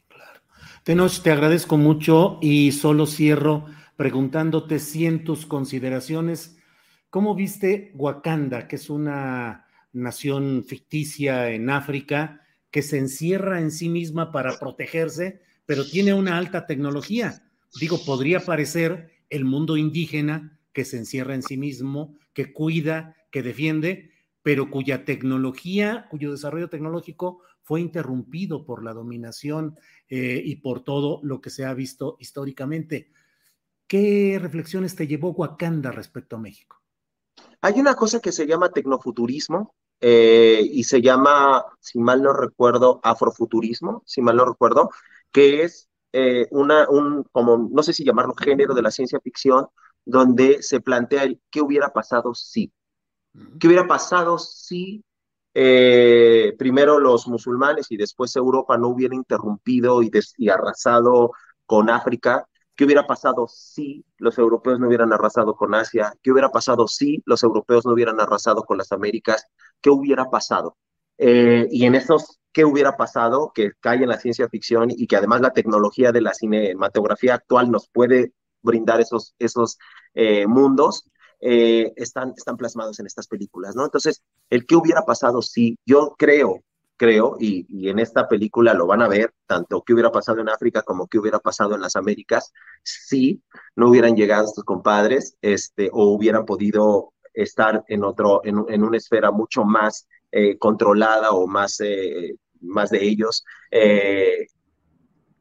Claro. 0.08 0.42
Tenoch, 0.84 1.22
te 1.22 1.32
agradezco 1.32 1.78
mucho 1.78 2.36
y 2.42 2.72
solo 2.72 3.06
cierro 3.06 3.64
preguntándote 3.96 4.78
si 4.78 5.06
en 5.06 5.24
tus 5.24 5.46
consideraciones, 5.46 6.58
¿cómo 7.08 7.34
viste 7.34 7.92
Wakanda, 7.94 8.68
que 8.68 8.76
es 8.76 8.90
una 8.90 9.64
nación 9.94 10.64
ficticia 10.68 11.48
en 11.48 11.70
África? 11.70 12.42
Que 12.70 12.82
se 12.82 12.98
encierra 12.98 13.60
en 13.60 13.70
sí 13.70 13.88
misma 13.88 14.32
para 14.32 14.58
protegerse, 14.58 15.40
pero 15.66 15.84
tiene 15.84 16.14
una 16.14 16.38
alta 16.38 16.66
tecnología. 16.66 17.42
Digo, 17.80 18.04
podría 18.04 18.40
parecer 18.40 19.10
el 19.28 19.44
mundo 19.44 19.76
indígena 19.76 20.58
que 20.72 20.84
se 20.84 20.98
encierra 20.98 21.34
en 21.34 21.42
sí 21.42 21.56
mismo, 21.56 22.16
que 22.32 22.52
cuida, 22.52 23.16
que 23.30 23.42
defiende, 23.42 24.10
pero 24.42 24.70
cuya 24.70 25.04
tecnología, 25.04 26.06
cuyo 26.10 26.32
desarrollo 26.32 26.68
tecnológico 26.68 27.42
fue 27.62 27.80
interrumpido 27.80 28.64
por 28.64 28.82
la 28.82 28.92
dominación 28.92 29.78
eh, 30.08 30.42
y 30.44 30.56
por 30.56 30.82
todo 30.82 31.20
lo 31.22 31.40
que 31.40 31.50
se 31.50 31.64
ha 31.64 31.74
visto 31.74 32.16
históricamente. 32.18 33.12
¿Qué 33.86 34.38
reflexiones 34.40 34.94
te 34.94 35.06
llevó 35.06 35.30
Wakanda 35.30 35.92
respecto 35.92 36.36
a 36.36 36.40
México? 36.40 36.82
Hay 37.60 37.78
una 37.78 37.94
cosa 37.94 38.20
que 38.20 38.32
se 38.32 38.46
llama 38.46 38.70
tecnofuturismo, 38.70 39.74
eh, 40.00 40.60
y 40.64 40.84
se 40.84 41.02
llama, 41.02 41.64
si 41.80 41.98
mal 41.98 42.22
no 42.22 42.32
recuerdo, 42.32 43.00
afrofuturismo, 43.02 44.02
si 44.06 44.22
mal 44.22 44.36
no 44.36 44.44
recuerdo, 44.44 44.90
que 45.32 45.62
es 45.62 45.88
eh, 46.12 46.46
una, 46.50 46.88
un, 46.88 47.24
como, 47.32 47.68
no 47.70 47.82
sé 47.82 47.92
si 47.92 48.04
llamarlo 48.04 48.34
género 48.34 48.74
de 48.74 48.82
la 48.82 48.90
ciencia 48.90 49.20
ficción, 49.20 49.66
donde 50.04 50.62
se 50.62 50.80
plantea 50.80 51.24
el 51.24 51.40
qué 51.50 51.60
hubiera 51.60 51.92
pasado 51.92 52.34
si. 52.34 52.72
¿Qué 53.60 53.68
hubiera 53.68 53.86
pasado 53.86 54.38
si 54.38 55.04
eh, 55.54 56.54
primero 56.58 56.98
los 56.98 57.28
musulmanes 57.28 57.86
y 57.90 57.96
después 57.96 58.34
Europa 58.36 58.76
no 58.76 58.88
hubieran 58.88 59.18
interrumpido 59.18 60.02
y, 60.02 60.10
y 60.38 60.48
arrasado 60.48 61.32
con 61.66 61.90
África? 61.90 62.48
¿Qué 62.80 62.86
hubiera 62.86 63.06
pasado 63.06 63.46
si 63.46 64.06
los 64.16 64.38
europeos 64.38 64.80
no 64.80 64.86
hubieran 64.86 65.12
arrasado 65.12 65.54
con 65.54 65.74
Asia? 65.74 66.14
¿Qué 66.22 66.32
hubiera 66.32 66.48
pasado 66.48 66.88
si 66.88 67.22
los 67.26 67.42
europeos 67.42 67.84
no 67.84 67.92
hubieran 67.92 68.18
arrasado 68.18 68.62
con 68.62 68.78
las 68.78 68.90
Américas? 68.90 69.44
¿Qué 69.82 69.90
hubiera 69.90 70.30
pasado? 70.30 70.78
Eh, 71.18 71.68
y 71.70 71.84
en 71.84 71.94
esos 71.94 72.40
qué 72.54 72.64
hubiera 72.64 72.96
pasado, 72.96 73.52
que 73.54 73.72
cae 73.80 74.02
en 74.02 74.08
la 74.08 74.18
ciencia 74.18 74.48
ficción 74.48 74.88
y 74.90 75.06
que 75.06 75.16
además 75.16 75.42
la 75.42 75.52
tecnología 75.52 76.10
de 76.10 76.22
la 76.22 76.32
cinematografía 76.32 77.34
actual 77.34 77.70
nos 77.70 77.86
puede 77.90 78.32
brindar 78.62 78.98
esos, 78.98 79.34
esos 79.38 79.76
eh, 80.14 80.46
mundos, 80.46 81.04
eh, 81.42 81.92
están, 81.96 82.32
están 82.34 82.56
plasmados 82.56 82.98
en 82.98 83.04
estas 83.04 83.26
películas, 83.26 83.76
¿no? 83.76 83.84
Entonces, 83.84 84.22
el 84.48 84.64
qué 84.64 84.76
hubiera 84.76 85.02
pasado 85.02 85.42
si 85.42 85.78
yo 85.84 86.14
creo 86.16 86.62
creo, 87.00 87.36
y, 87.40 87.88
en 87.88 87.98
esta 87.98 88.28
película 88.28 88.74
lo 88.74 88.86
van 88.86 89.00
a 89.00 89.08
ver, 89.08 89.32
tanto 89.46 89.82
qué 89.82 89.94
hubiera 89.94 90.12
pasado 90.12 90.42
en 90.42 90.50
África 90.50 90.82
como 90.82 91.08
qué 91.08 91.18
hubiera 91.18 91.38
pasado 91.38 91.74
en 91.74 91.80
las 91.80 91.96
Américas, 91.96 92.52
si 92.82 93.42
no 93.74 93.88
hubieran 93.88 94.14
llegado 94.14 94.44
estos 94.44 94.64
compadres, 94.64 95.34
este, 95.40 95.88
o 95.94 96.12
hubieran 96.12 96.44
podido 96.44 97.14
estar 97.32 97.82
en 97.88 98.04
otro, 98.04 98.42
en, 98.44 98.82
una 98.82 98.98
esfera 98.98 99.30
mucho 99.30 99.64
más 99.64 100.06
eh, 100.30 100.58
controlada 100.58 101.30
o 101.30 101.46
más, 101.46 101.80
eh, 101.80 102.36
más 102.60 102.90
de 102.90 103.02
ellos. 103.02 103.46
Eh, 103.70 104.48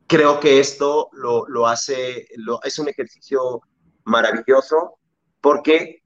creo 0.08 0.40
que 0.40 0.62
esto 0.62 1.10
lo, 1.12 1.46
lo 1.50 1.68
hace, 1.68 2.26
es 2.64 2.80
un 2.80 2.88
ejercicio 2.88 3.60
maravilloso 4.06 4.98
porque 5.42 5.99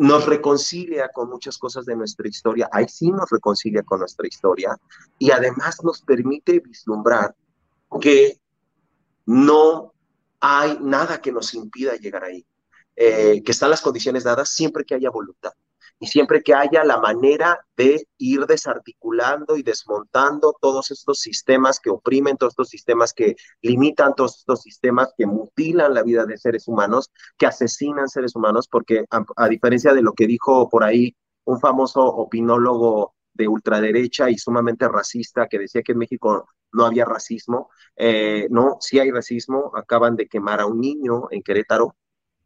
nos 0.00 0.24
reconcilia 0.24 1.10
con 1.10 1.28
muchas 1.28 1.58
cosas 1.58 1.84
de 1.84 1.94
nuestra 1.94 2.26
historia, 2.26 2.70
ahí 2.72 2.88
sí 2.88 3.10
nos 3.10 3.28
reconcilia 3.28 3.82
con 3.82 3.98
nuestra 4.00 4.26
historia 4.26 4.74
y 5.18 5.30
además 5.30 5.84
nos 5.84 6.00
permite 6.00 6.58
vislumbrar 6.60 7.36
que 8.00 8.40
no 9.26 9.92
hay 10.40 10.78
nada 10.80 11.20
que 11.20 11.30
nos 11.30 11.52
impida 11.52 11.96
llegar 11.96 12.24
ahí, 12.24 12.46
eh, 12.96 13.42
que 13.44 13.52
están 13.52 13.68
las 13.68 13.82
condiciones 13.82 14.24
dadas 14.24 14.48
siempre 14.48 14.86
que 14.86 14.94
haya 14.94 15.10
voluntad 15.10 15.52
y 16.02 16.06
siempre 16.06 16.42
que 16.42 16.54
haya 16.54 16.82
la 16.82 16.96
manera 16.96 17.60
de 17.76 18.08
ir 18.16 18.46
desarticulando 18.46 19.58
y 19.58 19.62
desmontando 19.62 20.56
todos 20.58 20.90
estos 20.90 21.20
sistemas 21.20 21.78
que 21.78 21.90
oprimen, 21.90 22.38
todos 22.38 22.52
estos 22.52 22.70
sistemas 22.70 23.12
que 23.12 23.36
limitan, 23.60 24.14
todos 24.14 24.38
estos 24.38 24.62
sistemas 24.62 25.12
que 25.16 25.26
mutilan 25.26 25.92
la 25.92 26.02
vida 26.02 26.24
de 26.24 26.38
seres 26.38 26.66
humanos, 26.66 27.10
que 27.36 27.44
asesinan 27.44 28.08
seres 28.08 28.34
humanos, 28.34 28.66
porque 28.66 29.04
a, 29.10 29.48
diferencia 29.48 29.92
de 29.92 30.00
lo 30.00 30.14
que 30.14 30.26
dijo 30.26 30.70
por 30.70 30.84
ahí 30.84 31.14
un 31.44 31.60
famoso 31.60 32.02
opinólogo 32.02 33.14
de 33.34 33.46
ultraderecha 33.46 34.30
y 34.30 34.38
sumamente 34.38 34.88
racista 34.88 35.48
que 35.48 35.58
decía 35.58 35.82
que 35.82 35.92
en 35.92 35.98
México 35.98 36.48
no 36.72 36.86
había 36.86 37.04
racismo, 37.04 37.68
eh, 37.96 38.46
no, 38.50 38.78
sí 38.80 38.98
hay 38.98 39.10
racismo, 39.10 39.70
acaban 39.76 40.16
de 40.16 40.28
quemar 40.28 40.60
a 40.60 40.66
un 40.66 40.80
niño 40.80 41.28
en 41.30 41.42
Querétaro 41.42 41.94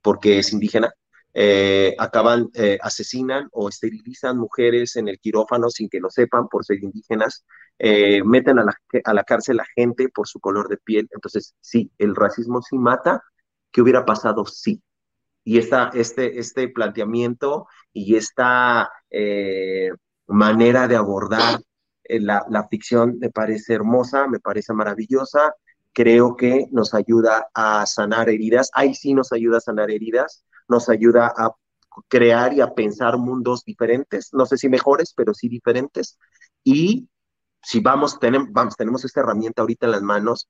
porque 0.02 0.40
es 0.40 0.52
indígena, 0.52 0.92
eh, 1.36 1.96
acaban, 1.98 2.48
eh, 2.54 2.78
asesinan 2.80 3.48
o 3.50 3.68
esterilizan 3.68 4.38
mujeres 4.38 4.94
en 4.94 5.08
el 5.08 5.18
quirófano 5.18 5.68
sin 5.68 5.88
que 5.88 5.98
lo 5.98 6.08
sepan 6.08 6.48
por 6.48 6.64
ser 6.64 6.80
indígenas, 6.80 7.44
eh, 7.76 8.22
meten 8.24 8.60
a 8.60 8.64
la, 8.64 8.78
a 9.02 9.14
la 9.14 9.24
cárcel 9.24 9.58
a 9.58 9.66
gente 9.74 10.08
por 10.08 10.28
su 10.28 10.38
color 10.38 10.68
de 10.68 10.76
piel. 10.76 11.08
Entonces, 11.10 11.56
sí, 11.60 11.90
el 11.98 12.14
racismo 12.14 12.62
sí 12.62 12.78
mata. 12.78 13.24
¿Qué 13.72 13.82
hubiera 13.82 14.04
pasado? 14.04 14.46
Sí. 14.46 14.80
Y 15.42 15.58
esta, 15.58 15.90
este, 15.92 16.38
este 16.38 16.68
planteamiento 16.68 17.66
y 17.92 18.14
esta 18.14 18.90
manera 20.26 20.88
de 20.88 20.96
abordar 20.96 21.60
la, 22.08 22.46
la 22.48 22.68
ficción 22.68 23.18
me 23.18 23.30
parece 23.30 23.74
hermosa, 23.74 24.26
me 24.28 24.40
parece 24.40 24.72
maravillosa 24.72 25.54
creo 25.92 26.36
que 26.36 26.66
nos 26.72 26.92
ayuda 26.92 27.48
a 27.54 27.86
sanar 27.86 28.28
heridas. 28.28 28.68
Ahí 28.74 28.94
sí 28.94 29.14
nos 29.14 29.32
ayuda 29.32 29.58
a 29.58 29.60
sanar 29.60 29.90
heridas 29.90 30.44
nos 30.68 30.88
ayuda 30.88 31.32
a 31.36 31.54
crear 32.08 32.52
y 32.52 32.60
a 32.60 32.74
pensar 32.74 33.18
mundos 33.18 33.64
diferentes, 33.64 34.30
no 34.32 34.46
sé 34.46 34.56
si 34.56 34.68
mejores, 34.68 35.12
pero 35.14 35.34
sí 35.34 35.48
diferentes. 35.48 36.18
Y 36.62 37.08
si 37.62 37.80
vamos, 37.80 38.18
tenemos, 38.18 38.48
vamos, 38.52 38.76
tenemos 38.76 39.04
esta 39.04 39.20
herramienta 39.20 39.62
ahorita 39.62 39.86
en 39.86 39.92
las 39.92 40.02
manos, 40.02 40.48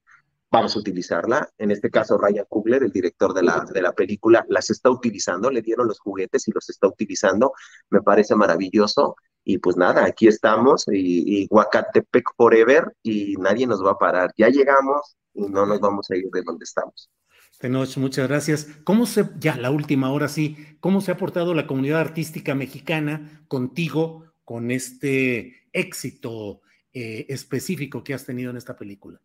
vamos 0.50 0.76
a 0.76 0.78
utilizarla. 0.78 1.48
En 1.58 1.70
este 1.70 1.90
caso, 1.90 2.18
Ryan 2.18 2.46
Coogler, 2.48 2.82
el 2.84 2.92
director 2.92 3.34
de 3.34 3.42
la, 3.42 3.64
de 3.72 3.82
la 3.82 3.92
película, 3.92 4.44
las 4.48 4.70
está 4.70 4.90
utilizando, 4.90 5.50
le 5.50 5.62
dieron 5.62 5.88
los 5.88 5.98
juguetes 5.98 6.46
y 6.48 6.52
los 6.52 6.68
está 6.70 6.88
utilizando. 6.88 7.52
Me 7.90 8.02
parece 8.02 8.34
maravilloso. 8.34 9.16
Y 9.44 9.58
pues 9.58 9.76
nada, 9.76 10.04
aquí 10.06 10.26
estamos 10.26 10.86
y, 10.88 11.42
y 11.42 11.46
Huacatepec 11.50 12.24
Forever 12.36 12.96
y 13.02 13.34
nadie 13.36 13.66
nos 13.66 13.84
va 13.84 13.92
a 13.92 13.98
parar. 13.98 14.32
Ya 14.38 14.48
llegamos 14.48 15.16
y 15.34 15.42
no 15.48 15.66
nos 15.66 15.80
vamos 15.80 16.10
a 16.10 16.16
ir 16.16 16.30
de 16.32 16.42
donde 16.42 16.64
estamos. 16.64 17.10
Tenoch, 17.58 17.96
muchas 17.96 18.28
gracias. 18.28 18.68
¿Cómo 18.84 19.06
se, 19.06 19.28
ya 19.38 19.56
la 19.56 19.70
última 19.70 20.10
hora 20.10 20.28
sí, 20.28 20.56
cómo 20.80 21.00
se 21.00 21.12
ha 21.12 21.16
portado 21.16 21.54
la 21.54 21.66
comunidad 21.66 22.00
artística 22.00 22.54
mexicana 22.54 23.44
contigo 23.48 24.32
con 24.44 24.70
este 24.70 25.68
éxito 25.72 26.60
eh, 26.92 27.26
específico 27.28 28.04
que 28.04 28.14
has 28.14 28.26
tenido 28.26 28.50
en 28.50 28.56
esta 28.56 28.76
película? 28.76 29.20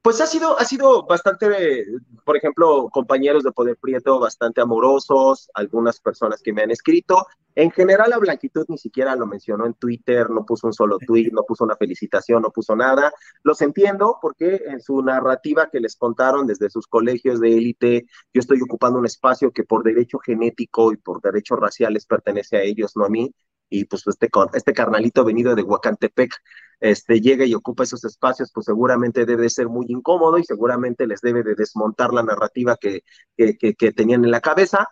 Pues 0.00 0.20
ha 0.20 0.26
sido, 0.26 0.58
ha 0.58 0.64
sido 0.64 1.04
bastante, 1.06 1.84
por 2.24 2.36
ejemplo, 2.36 2.88
compañeros 2.90 3.42
de 3.42 3.52
Poder 3.52 3.76
Prieto 3.76 4.20
bastante 4.20 4.60
amorosos, 4.60 5.50
algunas 5.54 6.00
personas 6.00 6.40
que 6.40 6.52
me 6.52 6.62
han 6.62 6.70
escrito. 6.70 7.26
En 7.56 7.72
general, 7.72 8.10
la 8.10 8.18
Blanquitud 8.18 8.64
ni 8.68 8.78
siquiera 8.78 9.16
lo 9.16 9.26
mencionó 9.26 9.66
en 9.66 9.74
Twitter, 9.74 10.30
no 10.30 10.46
puso 10.46 10.68
un 10.68 10.72
solo 10.72 10.98
tweet, 10.98 11.30
no 11.32 11.42
puso 11.42 11.64
una 11.64 11.74
felicitación, 11.76 12.42
no 12.42 12.52
puso 12.52 12.76
nada. 12.76 13.12
Los 13.42 13.60
entiendo 13.60 14.18
porque 14.22 14.62
en 14.66 14.80
su 14.80 15.02
narrativa 15.02 15.68
que 15.68 15.80
les 15.80 15.96
contaron 15.96 16.46
desde 16.46 16.70
sus 16.70 16.86
colegios 16.86 17.40
de 17.40 17.58
élite, 17.58 18.06
yo 18.32 18.38
estoy 18.40 18.62
ocupando 18.62 19.00
un 19.00 19.06
espacio 19.06 19.50
que 19.50 19.64
por 19.64 19.82
derecho 19.82 20.18
genético 20.20 20.92
y 20.92 20.96
por 20.96 21.20
derechos 21.20 21.58
raciales 21.58 22.06
pertenece 22.06 22.56
a 22.56 22.62
ellos, 22.62 22.92
no 22.96 23.04
a 23.04 23.08
mí 23.08 23.34
y 23.70 23.84
pues 23.84 24.06
este, 24.06 24.30
este 24.54 24.72
carnalito 24.72 25.24
venido 25.24 25.54
de 25.54 25.62
Huacantepec 25.62 26.32
este, 26.80 27.20
llega 27.20 27.44
y 27.44 27.54
ocupa 27.54 27.84
esos 27.84 28.04
espacios, 28.04 28.50
pues 28.52 28.66
seguramente 28.66 29.26
debe 29.26 29.50
ser 29.50 29.68
muy 29.68 29.86
incómodo 29.88 30.38
y 30.38 30.44
seguramente 30.44 31.06
les 31.06 31.20
debe 31.20 31.42
de 31.42 31.54
desmontar 31.54 32.12
la 32.12 32.22
narrativa 32.22 32.76
que, 32.76 33.02
que, 33.36 33.92
tenían 33.92 34.24
en 34.24 34.30
la 34.30 34.40
cabeza. 34.40 34.86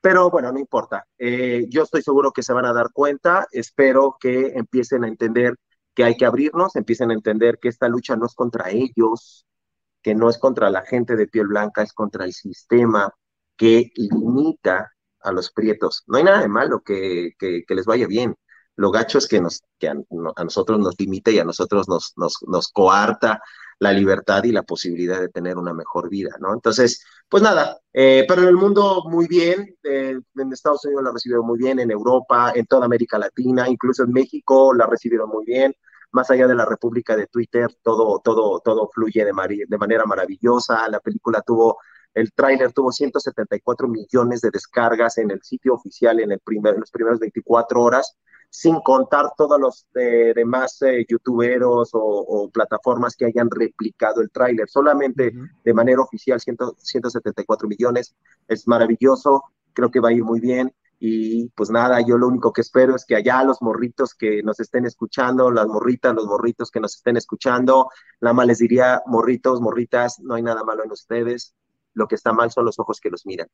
Pero 0.00 0.30
bueno, 0.30 0.52
no 0.52 0.58
importa. 0.58 1.06
Eh, 1.18 1.66
yo 1.68 1.82
estoy 1.82 2.02
seguro 2.02 2.32
que 2.32 2.42
se 2.42 2.52
van 2.52 2.64
a 2.66 2.72
dar 2.72 2.90
cuenta. 2.92 3.46
Espero 3.52 4.16
que 4.20 4.52
empiecen 4.54 5.04
a 5.04 5.08
entender 5.08 5.54
que 5.94 6.04
hay 6.04 6.16
que 6.16 6.26
abrirnos, 6.26 6.76
empiecen 6.76 7.10
a 7.10 7.14
entender 7.14 7.58
que 7.60 7.68
esta 7.68 7.88
lucha 7.88 8.16
no 8.16 8.26
es 8.26 8.34
contra 8.34 8.70
ellos, 8.70 9.46
que 10.02 10.14
no 10.14 10.30
es 10.30 10.38
contra 10.38 10.70
la 10.70 10.82
gente 10.86 11.16
de 11.16 11.26
piel 11.26 11.48
blanca, 11.48 11.82
es 11.82 11.92
contra 11.92 12.24
el 12.24 12.32
sistema 12.32 13.12
que 13.56 13.90
limita 13.96 14.92
a 15.20 15.32
los 15.32 15.50
prietos. 15.50 16.04
No 16.06 16.18
hay 16.18 16.24
nada 16.24 16.40
de 16.40 16.48
malo 16.48 16.80
que, 16.80 17.32
que, 17.38 17.64
les 17.68 17.84
vaya 17.86 18.06
bien. 18.06 18.34
Lo 18.78 18.92
gacho 18.92 19.18
es 19.18 19.26
que, 19.26 19.40
nos, 19.40 19.64
a, 20.36 20.44
nosotros 20.44 20.78
nos 20.78 20.94
limita 21.00 21.32
y 21.32 21.40
a 21.40 21.44
nosotros 21.44 21.88
nos, 21.88 22.68
coarta 22.72 23.42
la 23.80 23.92
libertad 23.92 24.44
y 24.44 24.52
la 24.52 24.62
posibilidad 24.62 25.20
de 25.20 25.28
tener 25.30 25.58
una 25.58 25.74
mejor 25.74 26.08
vida, 26.08 26.36
¿no? 26.38 26.54
Entonces, 26.54 27.04
pues 27.28 27.42
nada, 27.42 27.76
eh, 27.92 28.24
pero 28.28 28.42
en 28.42 28.48
el 28.48 28.56
mundo 28.56 29.02
muy 29.06 29.26
bien, 29.26 29.76
eh, 29.82 30.20
en 30.36 30.52
Estados 30.52 30.84
Unidos 30.84 31.02
la 31.02 31.10
recibieron 31.10 31.44
muy 31.44 31.58
bien, 31.58 31.80
en 31.80 31.90
Europa, 31.90 32.52
en 32.54 32.66
toda 32.66 32.86
América 32.86 33.18
Latina, 33.18 33.68
incluso 33.68 34.04
en 34.04 34.12
México 34.12 34.72
la 34.72 34.86
recibieron 34.86 35.28
muy 35.28 35.44
bien, 35.44 35.74
más 36.12 36.30
allá 36.30 36.46
de 36.46 36.54
la 36.54 36.64
República 36.64 37.16
de 37.16 37.26
Twitter, 37.26 37.68
todo, 37.82 38.20
todo, 38.22 38.60
todo 38.60 38.88
fluye 38.94 39.24
de 39.24 39.78
manera 39.78 40.04
maravillosa, 40.06 40.88
la 40.88 41.00
película 41.00 41.42
tuvo 41.42 41.78
el 42.18 42.32
tráiler 42.32 42.72
tuvo 42.72 42.90
174 42.90 43.86
millones 43.86 44.40
de 44.40 44.50
descargas 44.50 45.18
en 45.18 45.30
el 45.30 45.40
sitio 45.42 45.74
oficial 45.74 46.18
en, 46.18 46.32
el 46.32 46.40
primer, 46.40 46.74
en 46.74 46.80
los 46.80 46.90
primeros 46.90 47.20
24 47.20 47.80
horas, 47.80 48.16
sin 48.50 48.80
contar 48.80 49.30
todos 49.36 49.60
los 49.60 49.86
eh, 49.94 50.32
demás 50.34 50.82
eh, 50.82 51.06
youtuberos 51.08 51.90
o, 51.92 52.50
plataformas 52.52 53.14
que 53.14 53.26
hayan 53.26 53.48
replicado 53.48 54.20
el 54.20 54.30
tráiler. 54.30 54.68
Solamente 54.68 55.32
de 55.64 55.74
manera 55.74 56.00
oficial 56.02 56.40
174 56.40 57.68
millones. 57.68 58.16
Es 58.48 58.66
maravilloso, 58.66 59.44
creo 59.72 59.90
que 59.90 60.00
va 60.00 60.08
a 60.08 60.12
ir 60.12 60.24
muy 60.24 60.40
bien. 60.40 60.74
Y 60.98 61.50
pues 61.50 61.70
nada, 61.70 62.00
yo 62.00 62.18
lo 62.18 62.26
único 62.26 62.52
que 62.52 62.62
espero 62.62 62.96
es 62.96 63.04
que 63.04 63.14
allá 63.14 63.44
los 63.44 63.62
morritos 63.62 64.14
que 64.14 64.42
nos 64.42 64.58
estén 64.58 64.86
escuchando, 64.86 65.52
las 65.52 65.68
morritas, 65.68 66.12
los 66.14 66.26
morritos 66.26 66.72
que 66.72 66.80
nos 66.80 66.96
estén 66.96 67.16
escuchando, 67.16 67.88
nada 68.20 68.34
más 68.34 68.46
les 68.48 68.58
diría, 68.58 69.02
morritos, 69.06 69.60
morritas, 69.60 70.18
no 70.18 70.34
hay 70.34 70.42
nada 70.42 70.64
malo 70.64 70.82
en 70.82 70.90
ustedes, 70.90 71.54
lo 71.94 72.06
que 72.06 72.14
está 72.14 72.32
mal 72.32 72.50
son 72.50 72.64
los 72.64 72.78
ojos 72.78 73.00
que 73.00 73.10
los 73.10 73.26
miran. 73.26 73.48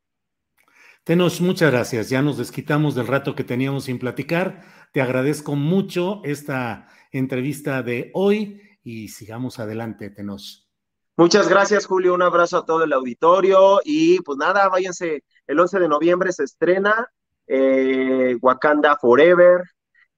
Tenos, 1.04 1.40
muchas 1.40 1.70
gracias. 1.70 2.08
Ya 2.08 2.22
nos 2.22 2.38
desquitamos 2.38 2.94
del 2.94 3.06
rato 3.06 3.34
que 3.34 3.44
teníamos 3.44 3.84
sin 3.84 3.98
platicar. 3.98 4.62
Te 4.92 5.02
agradezco 5.02 5.54
mucho 5.54 6.22
esta 6.24 6.88
entrevista 7.12 7.82
de 7.82 8.10
hoy 8.14 8.62
y 8.82 9.08
sigamos 9.08 9.58
adelante, 9.58 10.10
Tenos. 10.10 10.70
Muchas 11.16 11.48
gracias, 11.48 11.86
Julio. 11.86 12.14
Un 12.14 12.22
abrazo 12.22 12.58
a 12.58 12.64
todo 12.64 12.84
el 12.84 12.92
auditorio 12.92 13.80
y 13.84 14.20
pues 14.22 14.38
nada, 14.38 14.68
váyanse. 14.68 15.24
El 15.46 15.60
11 15.60 15.80
de 15.80 15.88
noviembre 15.88 16.32
se 16.32 16.44
estrena 16.44 17.08
eh, 17.46 18.36
Wakanda 18.40 18.96
Forever. 18.96 19.62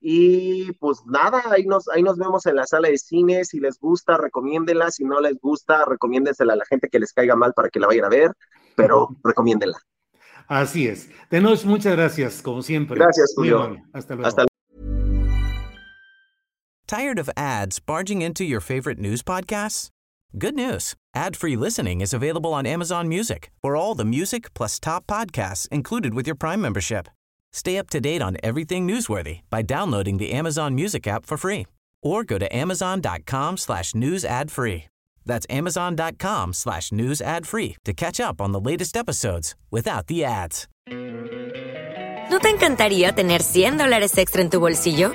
Y 0.00 0.72
pues 0.72 1.02
nada, 1.06 1.42
ahí 1.50 1.64
nos, 1.64 1.88
ahí 1.88 2.02
nos 2.02 2.18
vemos 2.18 2.46
en 2.46 2.56
la 2.56 2.66
sala 2.66 2.88
de 2.88 2.98
cine. 2.98 3.44
Si 3.44 3.61
les 3.61 3.78
gusta, 3.78 4.16
recomiéndenla. 4.16 4.90
Si 4.90 5.04
no 5.04 5.20
les 5.20 5.38
gusta, 5.40 5.85
recomiéndensela 5.85 6.52
a 6.52 6.56
la 6.56 6.64
gente 6.66 6.88
que 6.88 6.98
les 6.98 7.12
caiga 7.12 7.35
mal 7.35 7.52
para 7.54 7.68
que 7.70 7.80
la 7.80 7.87
vayan 7.87 8.04
a 8.04 8.09
ver, 8.09 8.32
pero 8.76 9.09
recomiéndenla. 9.24 9.78
Así 10.48 10.87
es. 10.87 11.11
Tenos, 11.28 11.64
muchas 11.64 11.96
gracias, 11.96 12.40
como 12.42 12.62
siempre. 12.62 12.98
Gracias, 12.98 13.32
Julio. 13.35 13.76
Hasta 13.92 14.14
luego. 14.14 14.28
Hasta 14.28 14.42
luego. 14.42 14.50
¿Tired 16.87 17.18
of 17.18 17.28
ads 17.37 17.80
barging 17.80 18.22
into 18.22 18.44
your 18.44 18.61
favorite 18.61 19.00
news 19.00 19.22
podcasts? 19.22 19.90
Good 20.38 20.54
news. 20.54 20.94
Ad-free 21.16 21.56
listening 21.56 22.00
is 22.00 22.12
available 22.12 22.52
on 22.52 22.64
Amazon 22.66 23.09
Music 23.09 23.50
for 23.61 23.74
all 23.74 23.96
the 23.96 24.04
music 24.04 24.54
plus 24.54 24.78
top 24.78 25.06
podcasts 25.06 25.66
included 25.72 26.14
with 26.14 26.26
your 26.26 26.37
Prime 26.37 26.61
membership. 26.61 27.09
Stay 27.57 27.79
up 27.79 27.88
to 27.88 28.03
date 28.03 28.21
on 28.21 28.37
everything 28.42 28.87
newsworthy 28.87 29.40
by 29.49 29.62
downloading 29.62 30.19
the 30.19 30.31
Amazon 30.31 30.75
Music 30.75 31.07
app 31.07 31.25
for 31.25 31.38
free 31.38 31.64
or 32.03 32.23
go 32.23 32.37
to 32.37 32.55
amazon.com 32.55 33.57
slash 33.57 33.95
news 33.95 34.27
ad 34.27 34.51
free. 34.51 34.85
That's 35.25 35.47
amazon.com 35.49 36.53
slash 36.53 36.92
news 36.92 37.23
ad 37.23 37.47
free 37.47 37.77
to 37.87 37.95
catch 37.95 38.21
up 38.21 38.42
on 38.42 38.53
the 38.53 38.61
latest 38.61 38.95
episodes 38.95 39.55
without 39.71 40.07
the 40.09 40.23
ads. 40.23 40.69
¿No 42.29 42.40
te 42.40 42.51
encantaría 42.51 43.12
tener 43.12 43.42
100 43.42 43.79
dólares 43.79 44.19
extra 44.19 44.42
en 44.42 44.51
tu 44.51 44.61
bolsillo? 44.61 45.14